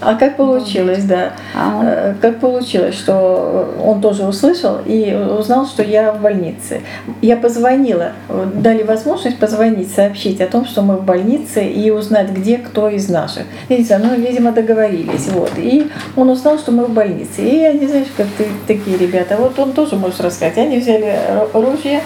А 0.00 0.14
как 0.14 0.36
получилось, 0.36 1.04
да? 1.04 1.32
А 1.54 1.76
он- 1.78 1.86
Э, 1.86 2.14
Как 2.20 2.40
получилось, 2.40 2.94
что 2.94 3.74
он 3.84 4.00
тоже 4.00 4.24
услышал 4.26 4.78
и 4.86 5.14
узнал, 5.14 5.66
что 5.66 5.82
я 5.82 6.12
в 6.12 6.20
больнице. 6.20 6.80
Я 7.22 7.36
позвонила, 7.36 8.12
дали 8.54 8.82
возможность 8.82 9.38
позвонить, 9.38 9.90
сообщить 9.92 10.40
о 10.40 10.46
том, 10.46 10.64
что 10.64 10.82
мы 10.82 10.96
в 10.96 11.04
больнице 11.04 11.64
и 11.66 11.90
узнать, 11.90 12.30
где 12.30 12.58
кто 12.58 12.88
из 12.88 13.08
наших. 13.08 13.44
Я 13.68 13.76
не 13.78 13.84
знаю, 13.84 14.02
ну, 14.06 14.14
видимо, 14.16 14.52
договорились. 14.52 15.28
Вот. 15.28 15.52
И 15.56 15.88
он 16.16 16.30
узнал, 16.30 16.58
что 16.58 16.72
мы 16.72 16.84
в 16.86 16.90
больнице. 16.90 17.42
И 17.42 17.62
они, 17.64 17.86
знаешь, 17.86 18.08
как 18.16 18.26
ты, 18.38 18.46
такие 18.66 18.96
ребята, 18.96 19.36
вот 19.38 19.58
он 19.58 19.72
тоже 19.72 19.96
может 19.96 20.20
рассказать. 20.20 20.56
Они 20.58 20.78
взяли 20.78 21.14
ру- 21.52 21.62
ружье, 21.70 22.00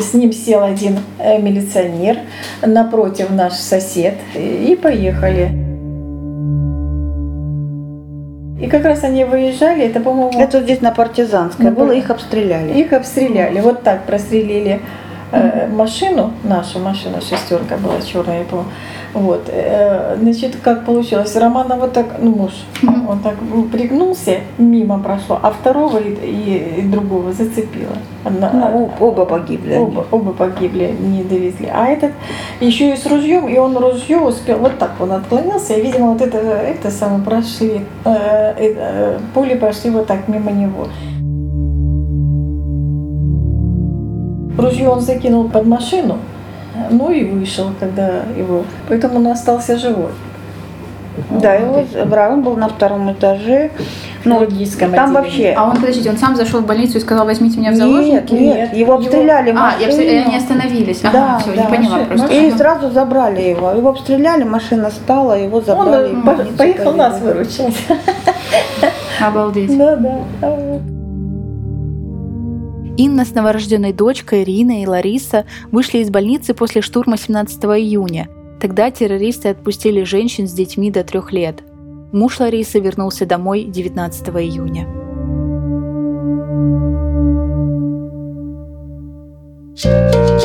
с 0.00 0.14
ним 0.14 0.32
сел 0.32 0.62
один 0.62 0.98
э, 1.18 1.38
милиционер, 1.40 2.18
напротив 2.62 3.30
наш 3.30 3.54
сосед, 3.54 4.14
и 4.34 4.78
поехали. 4.80 5.65
И 8.66 8.68
как 8.68 8.84
раз 8.84 9.04
они 9.04 9.24
выезжали, 9.24 9.84
это, 9.84 10.00
по-моему, 10.00 10.40
Это 10.40 10.60
здесь 10.60 10.80
на 10.80 10.90
Партизанской 10.90 11.66
На 11.66 11.70
было, 11.70 11.92
их 11.92 12.10
обстреляли. 12.10 12.72
их 12.72 12.92
обстреляли. 12.92 13.60
Вот 13.60 13.84
так 13.84 14.02
прострелили 14.04 14.80
машину, 15.72 16.30
наша 16.44 16.78
машина, 16.78 17.20
шестерка 17.20 17.76
была 17.76 18.00
черная, 18.00 18.38
я 18.38 18.44
помню. 18.44 18.66
Вот, 19.14 19.48
э, 19.48 20.16
значит, 20.20 20.56
как 20.62 20.84
получилось? 20.84 21.34
Романа 21.36 21.76
вот 21.76 21.92
так, 21.94 22.06
ну 22.20 22.34
муж, 22.34 22.50
он 23.08 23.20
так 23.20 23.34
пригнулся, 23.72 24.40
мимо 24.58 24.98
прошло, 24.98 25.38
а 25.42 25.50
второго 25.50 25.98
и, 25.98 26.10
и- 26.12 26.80
и 26.80 26.82
другого 26.82 27.32
зацепило. 27.32 27.96
Одна- 28.24 28.50
Ну, 28.52 28.90
оба 29.00 29.24
погибли. 29.24 29.76
Оба, 29.76 30.04
оба 30.10 30.32
погибли, 30.32 30.94
не 31.00 31.22
довезли. 31.22 31.70
А 31.72 31.86
этот 31.86 32.12
еще 32.60 32.92
и 32.92 32.96
с 32.96 33.06
ружьем, 33.06 33.48
и 33.48 33.56
он 33.58 33.76
ружье 33.78 34.18
успел, 34.18 34.58
вот 34.58 34.78
так 34.78 34.90
он 35.00 35.12
отклонился, 35.12 35.74
и, 35.74 35.80
видимо, 35.82 36.12
вот 36.12 36.20
это, 36.20 36.36
это 36.38 36.90
самое 36.90 37.22
прошли, 37.22 37.80
э, 38.04 38.10
э, 38.58 38.74
э, 38.76 39.18
пули 39.34 39.54
прошли 39.54 39.90
вот 39.90 40.06
так 40.06 40.28
мимо 40.28 40.50
него. 40.50 40.88
Ружье 44.58 44.88
он 44.88 45.00
закинул 45.00 45.48
под 45.48 45.66
машину, 45.66 46.18
ну 46.90 47.10
и 47.10 47.24
вышел, 47.24 47.70
когда 47.80 48.22
его... 48.36 48.64
Поэтому 48.88 49.16
он 49.16 49.26
остался 49.28 49.76
живой. 49.78 50.10
Да, 51.30 51.54
его 51.54 51.82
он 52.30 52.42
был 52.42 52.56
на 52.56 52.68
втором 52.68 53.10
этаже. 53.10 53.70
Ну, 54.24 54.40
Хирургическом 54.40 54.92
там 54.92 55.16
отделении. 55.16 55.46
вообще... 55.46 55.54
А 55.56 55.64
он, 55.70 55.76
подождите, 55.76 56.10
он 56.10 56.18
сам 56.18 56.36
зашел 56.36 56.60
в 56.60 56.66
больницу 56.66 56.98
и 56.98 57.00
сказал, 57.00 57.24
возьмите 57.26 57.58
меня 57.58 57.70
в 57.70 57.76
заложники? 57.76 58.10
Нет, 58.12 58.30
нет, 58.32 58.56
Нет, 58.56 58.74
его 58.76 58.94
обстреляли 58.94 59.50
А, 59.50 59.74
я 59.80 59.86
машине. 59.86 60.20
обс- 60.20 60.26
они 60.26 60.36
остановились. 60.36 61.00
Ага, 61.04 61.12
Да, 61.12 61.38
все, 61.38 61.52
да, 61.52 61.62
не 61.62 61.68
поняла 61.76 61.96
машина- 61.98 62.06
просто. 62.06 62.34
И 62.34 62.50
сразу 62.50 62.90
забрали 62.90 63.40
его. 63.40 63.70
Его 63.70 63.88
обстреляли, 63.90 64.42
машина 64.44 64.90
стала, 64.90 65.34
его 65.38 65.58
Он 65.58 65.64
забрали. 65.64 66.10
э, 66.10 66.14
в 66.16 66.22
по- 66.24 66.56
поехал 66.58 66.92
нас 66.92 67.18
повезли. 67.20 67.32
выручать. 67.34 67.76
Обалдеть. 69.20 69.78
Да, 69.78 69.96
да. 69.96 70.18
Инна 72.98 73.26
с 73.26 73.34
новорожденной 73.34 73.92
дочкой 73.92 74.42
Ирина 74.42 74.82
и 74.82 74.86
Лариса 74.86 75.44
вышли 75.70 75.98
из 75.98 76.08
больницы 76.08 76.54
после 76.54 76.80
штурма 76.80 77.18
17 77.18 77.62
июня. 77.64 78.28
Тогда 78.58 78.90
террористы 78.90 79.48
отпустили 79.48 80.02
женщин 80.02 80.48
с 80.48 80.52
детьми 80.52 80.90
до 80.90 81.04
трех 81.04 81.30
лет. 81.30 81.62
Муж 82.12 82.40
Ларисы 82.40 82.80
вернулся 82.80 83.26
домой 83.26 83.64
19 83.64 84.28
июня. 84.28 84.86
А 89.84 90.35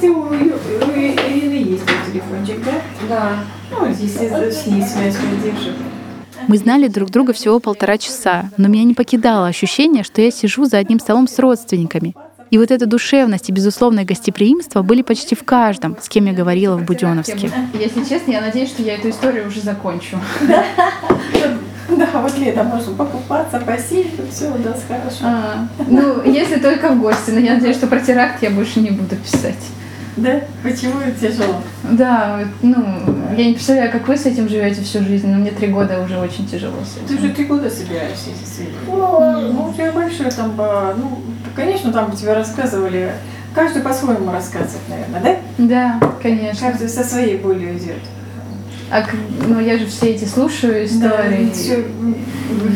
хотя 0.00 0.12
у, 0.12 0.22
у 0.22 0.34
Ирины 0.34 1.70
есть 1.70 1.84
телефончик, 2.06 2.64
да? 2.64 2.72
Да. 3.08 3.44
Ну, 3.70 3.86
если 3.86 4.50
с 4.50 4.66
ней 4.66 4.82
связь 4.82 5.16
поддержит. 5.16 5.74
Мы 6.48 6.56
знали 6.56 6.88
друг 6.88 7.10
друга 7.10 7.32
всего 7.32 7.60
полтора 7.60 7.98
часа, 7.98 8.50
но 8.56 8.68
меня 8.68 8.84
не 8.84 8.94
покидало 8.94 9.46
ощущение, 9.46 10.02
что 10.02 10.22
я 10.22 10.30
сижу 10.30 10.64
за 10.64 10.78
одним 10.78 10.98
столом 10.98 11.28
с 11.28 11.38
родственниками. 11.38 12.14
И 12.50 12.58
вот 12.58 12.72
эта 12.72 12.86
душевность 12.86 13.48
и 13.48 13.52
безусловное 13.52 14.04
гостеприимство 14.04 14.82
были 14.82 15.02
почти 15.02 15.36
в 15.36 15.44
каждом, 15.44 15.96
с 16.00 16.08
кем 16.08 16.24
я 16.26 16.32
говорила 16.32 16.76
в 16.76 16.84
Буденовске. 16.84 17.50
Если 17.74 18.02
честно, 18.02 18.32
я 18.32 18.40
надеюсь, 18.40 18.70
что 18.70 18.82
я 18.82 18.94
эту 18.94 19.10
историю 19.10 19.46
уже 19.46 19.60
закончу. 19.60 20.18
Да, 21.88 22.20
вот 22.22 22.38
летом 22.38 22.68
можно 22.68 22.94
покупаться, 22.94 23.58
посидеть, 23.58 24.12
все 24.30 24.46
у 24.46 24.58
нас 24.58 24.80
хорошо. 24.86 25.18
А, 25.22 25.68
ну, 25.88 26.22
если 26.22 26.60
только 26.60 26.90
в 26.90 27.00
гости, 27.00 27.30
но 27.30 27.40
я 27.40 27.54
надеюсь, 27.54 27.76
что 27.76 27.88
про 27.88 27.98
теракт 27.98 28.40
я 28.42 28.50
больше 28.50 28.80
не 28.80 28.90
буду 28.90 29.16
писать. 29.16 29.58
Да? 30.16 30.40
Почему 30.62 31.00
это 31.00 31.18
тяжело? 31.28 31.62
Да, 31.84 32.38
вот, 32.40 32.48
ну, 32.62 33.34
я 33.36 33.46
не 33.46 33.54
представляю, 33.54 33.90
как 33.92 34.06
вы 34.08 34.16
с 34.16 34.26
этим 34.26 34.48
живете 34.48 34.82
всю 34.82 35.02
жизнь, 35.04 35.28
но 35.28 35.38
мне 35.38 35.50
три 35.50 35.68
года 35.68 36.00
уже 36.02 36.18
очень 36.18 36.46
тяжело 36.46 36.74
с 36.84 36.98
Ты 37.08 37.14
этим. 37.14 37.24
уже 37.24 37.34
три 37.34 37.44
года 37.44 37.70
собираешься 37.70 38.30
здесь 38.30 38.68
Ну, 38.86 39.68
у 39.68 39.72
тебя 39.72 39.92
большой 39.92 40.30
там, 40.30 40.52
ба- 40.52 40.94
ну, 40.98 41.20
конечно, 41.54 41.92
там 41.92 42.12
тебе 42.12 42.32
рассказывали, 42.34 43.12
каждый 43.54 43.82
по-своему 43.82 44.30
рассказывает, 44.32 44.82
наверное, 44.88 45.20
да? 45.58 45.98
Да, 46.00 46.00
конечно. 46.22 46.68
Каждый 46.70 46.88
со 46.88 47.04
своей 47.04 47.36
болью 47.38 47.76
идет. 47.76 47.98
А, 48.92 49.04
ну, 49.46 49.60
я 49.60 49.78
же 49.78 49.86
все 49.86 50.08
эти 50.10 50.24
слушаю 50.24 50.84
истории. 50.84 51.50
все, 51.52 51.84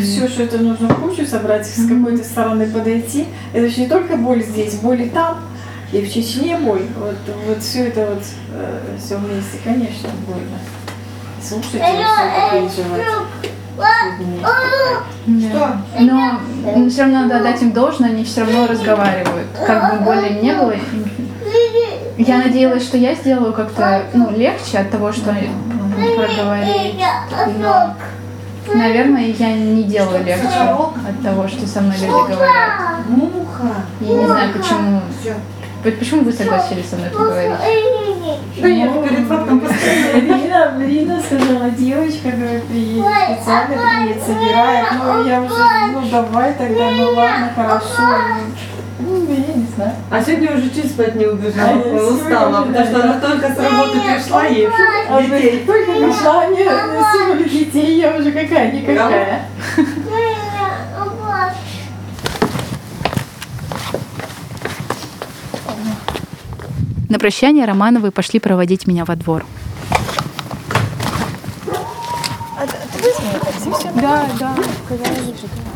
все, 0.00 0.28
что 0.28 0.44
это 0.44 0.58
нужно 0.58 0.88
в 0.88 1.00
кучу 1.00 1.26
собрать, 1.26 1.66
с 1.66 1.88
какой-то 1.88 2.22
стороны 2.22 2.66
подойти. 2.68 3.26
Это 3.52 3.68
же 3.68 3.80
не 3.80 3.88
только 3.88 4.16
боль 4.16 4.40
здесь, 4.44 4.74
боль 4.74 5.02
и 5.02 5.08
там, 5.08 5.40
и 5.94 6.04
в 6.04 6.12
Чечне 6.12 6.56
боль. 6.56 6.82
Вот, 6.98 7.14
вот 7.46 7.62
все 7.62 7.86
это 7.88 8.06
вот, 8.06 8.22
все 8.98 9.16
вместе, 9.16 9.58
конечно, 9.62 10.08
больно. 10.26 10.58
Слушать 11.40 11.74
и 11.74 11.78
все 11.78 12.50
переживать. 12.50 12.70
Всё 12.72 12.82
вместе. 15.26 15.52
Да. 15.52 15.80
Но 16.00 16.88
все 16.88 17.02
равно 17.02 17.20
надо 17.22 17.36
отдать 17.38 17.62
им 17.62 17.72
должное, 17.72 18.10
они 18.10 18.24
все 18.24 18.40
равно 18.40 18.66
разговаривают. 18.66 19.46
Как 19.66 19.98
бы 19.98 20.04
боли 20.04 20.40
не 20.42 20.52
было. 20.52 20.72
им- 20.72 21.10
Я 22.18 22.38
надеялась, 22.38 22.82
что 22.84 22.96
я 22.96 23.14
сделаю 23.14 23.52
как-то 23.52 24.02
ну, 24.12 24.30
легче 24.30 24.78
от 24.78 24.90
того, 24.90 25.12
что 25.12 25.34
проговорить. 26.16 26.94
Но, 27.58 27.94
наверное, 28.72 29.26
я 29.26 29.52
не 29.52 29.84
делаю 29.84 30.24
легче 30.24 30.46
от 30.48 31.22
того, 31.22 31.46
что 31.48 31.66
со 31.66 31.80
мной 31.80 31.96
люди 31.96 32.10
говорят. 32.32 33.06
Муха. 33.08 33.74
Я 34.00 34.14
не 34.14 34.26
знаю, 34.26 34.52
почему. 34.52 35.00
Почему 35.84 36.22
вы 36.22 36.32
согласились 36.32 36.88
со 36.88 36.96
мной 36.96 37.10
поговорить? 37.10 37.52
Да 38.56 38.68
я 38.68 38.88
перед 38.88 39.26
фактом 39.26 39.60
постоянно. 39.60 40.18
Лина, 40.18 40.74
Лина 40.78 41.20
сказала, 41.20 41.70
девочка, 41.70 42.30
говорит, 42.30 42.64
приедет, 42.64 43.04
специально 43.36 43.76
приедет, 43.76 44.22
собирает. 44.22 44.86
Ну, 44.92 45.26
я 45.26 45.42
уже, 45.42 45.92
ну, 45.92 46.08
давай 46.10 46.54
тогда, 46.54 46.90
ну, 46.90 47.10
ладно, 47.14 47.52
хорошо. 47.54 48.18
Ну, 49.00 49.26
я 49.28 49.54
не 49.54 49.66
знаю. 49.76 49.92
А 50.10 50.22
сегодня 50.22 50.56
уже 50.56 50.70
чуть 50.70 50.90
спать 50.90 51.16
не 51.16 51.26
убежала, 51.26 51.82
А 51.84 52.08
устала, 52.08 52.64
сегодня, 52.64 52.72
потому 52.72 52.86
что 52.86 53.02
она 53.02 53.20
только 53.20 53.48
с 53.48 53.58
работы 53.58 53.98
пришла 54.00 54.46
и 54.46 54.68
А 55.10 55.22
детей. 55.22 55.64
Только 55.66 55.92
пришла, 55.92 56.46
мне 56.46 56.64
насыпали 56.64 57.48
детей, 57.48 58.00
я 58.00 58.16
уже 58.16 58.32
какая-никакая. 58.32 59.42
На 67.14 67.20
прощание 67.20 67.64
Романовы 67.64 68.10
пошли 68.10 68.40
проводить 68.40 68.88
меня 68.88 69.04
во 69.04 69.14
двор. 69.14 69.46
Да, 73.94 74.26
да. 74.40 74.56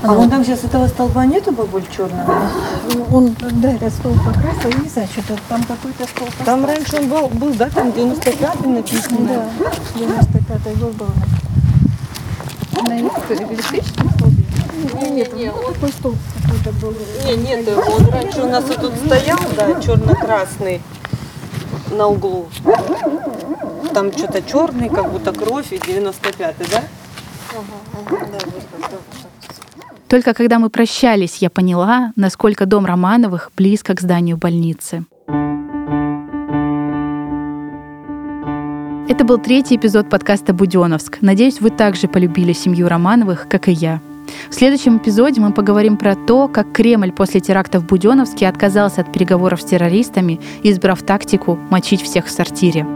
А 0.03 0.15
вон 0.15 0.29
там 0.29 0.45
сейчас 0.45 0.65
этого 0.65 0.89
столба 0.89 1.27
нету, 1.27 1.53
бабуль, 1.53 1.85
черного? 1.97 2.51
Он, 3.13 3.37
да, 3.39 3.71
этот 3.71 3.95
стол 3.95 4.15
покрасил, 4.15 4.71
я 4.71 4.83
не 4.83 4.89
знаю, 4.89 5.07
что-то 5.13 5.41
там 5.49 5.63
какой-то 5.63 6.09
стол 6.09 6.27
Там 6.45 6.67
раньше 6.67 6.97
он 6.97 7.09
был, 7.09 7.29
был 7.29 7.55
да, 7.55 7.71
там 7.71 7.93
95 7.93 8.67
написано. 8.67 9.29
Да, 9.29 9.49
95-й 9.95 10.75
год 10.75 10.93
был. 10.95 11.07
На 12.83 12.99
электрическом 12.99 14.11
столбе? 14.11 14.43
Нет, 15.13 15.33
нет, 15.37 15.55
вот 15.55 15.75
такой 15.75 15.91
стол 15.91 16.17
какой-то 16.43 16.73
был. 16.81 16.97
Не, 17.25 17.37
нет, 17.37 17.69
он 17.69 18.09
раньше 18.09 18.43
у 18.43 18.49
нас 18.49 18.65
тут 18.65 18.93
стоял, 19.07 19.39
да, 19.57 19.81
черно-красный 19.81 20.81
на 21.91 22.07
углу. 22.07 22.49
Там 23.93 24.13
что-то 24.13 24.43
черный, 24.43 24.89
как 24.89 25.11
будто 25.11 25.33
кровь, 25.33 25.73
и 25.73 25.77
95-й, 25.77 26.71
да? 26.71 26.83
Только 30.09 30.33
когда 30.33 30.59
мы 30.59 30.71
прощались, 30.71 31.37
я 31.39 31.51
поняла, 31.51 32.13
насколько 32.17 32.65
дом 32.65 32.87
Романовых 32.87 33.51
близко 33.57 33.95
к 33.95 34.01
зданию 34.01 34.37
больницы. 34.37 35.05
Это 39.09 39.25
был 39.25 39.39
третий 39.39 39.77
эпизод 39.77 40.09
подкаста 40.09 40.53
«Буденовск». 40.53 41.19
Надеюсь, 41.23 41.61
вы 41.61 41.71
также 41.71 42.09
полюбили 42.09 42.53
семью 42.53 42.89
Романовых, 42.89 43.49
как 43.49 43.69
и 43.69 43.73
я. 43.73 44.01
В 44.51 44.55
следующем 44.55 44.99
эпизоде 44.99 45.41
мы 45.41 45.53
поговорим 45.53 45.97
про 45.97 46.15
то, 46.15 46.49
как 46.49 46.73
Кремль 46.73 47.13
после 47.13 47.41
теракта 47.41 47.81
в 47.81 47.87
Буденовске 47.87 48.49
отказался 48.49 49.03
от 49.03 49.13
переговоров 49.13 49.61
с 49.61 49.65
террористами, 49.65 50.41
избрав 50.63 51.03
тактику 51.03 51.59
мочить 51.71 52.03
всех 52.03 52.27
в 52.27 52.31
сортире. 52.31 52.87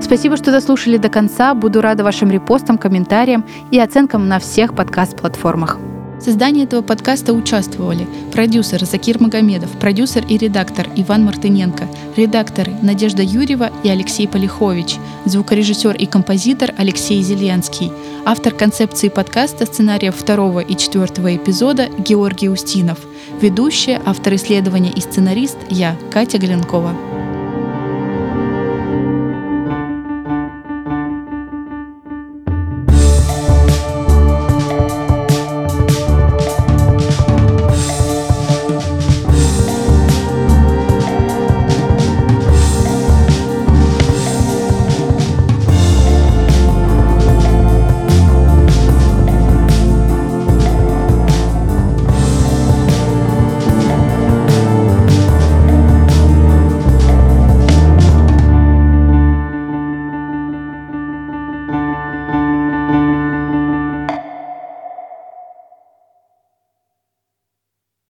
Спасибо, 0.00 0.36
что 0.36 0.50
дослушали 0.50 0.98
до 0.98 1.08
конца. 1.08 1.54
Буду 1.54 1.80
рада 1.80 2.04
вашим 2.04 2.30
репостам, 2.30 2.76
комментариям 2.76 3.44
и 3.70 3.78
оценкам 3.78 4.28
на 4.28 4.38
всех 4.40 4.74
подкаст-платформах. 4.74 5.78
В 6.22 6.24
создании 6.24 6.62
этого 6.62 6.82
подкаста 6.82 7.32
участвовали 7.32 8.06
продюсер 8.30 8.84
Закир 8.84 9.20
Магомедов, 9.20 9.70
продюсер 9.80 10.24
и 10.28 10.38
редактор 10.38 10.86
Иван 10.94 11.24
Мартыненко, 11.24 11.88
редакторы 12.14 12.72
Надежда 12.80 13.24
Юрьева 13.24 13.72
и 13.82 13.88
Алексей 13.88 14.28
Полихович, 14.28 14.98
звукорежиссер 15.24 15.96
и 15.96 16.06
композитор 16.06 16.74
Алексей 16.78 17.20
Зеленский, 17.22 17.90
автор 18.24 18.54
концепции 18.54 19.08
подкаста, 19.08 19.66
сценариев 19.66 20.14
второго 20.14 20.60
и 20.60 20.76
четвертого 20.76 21.34
эпизода 21.34 21.88
Георгий 21.98 22.50
Устинов, 22.50 23.00
ведущая, 23.40 24.00
автор 24.04 24.36
исследования 24.36 24.92
и 24.92 25.00
сценарист 25.00 25.58
я, 25.70 25.96
Катя 26.12 26.38
Гленкова. 26.38 27.11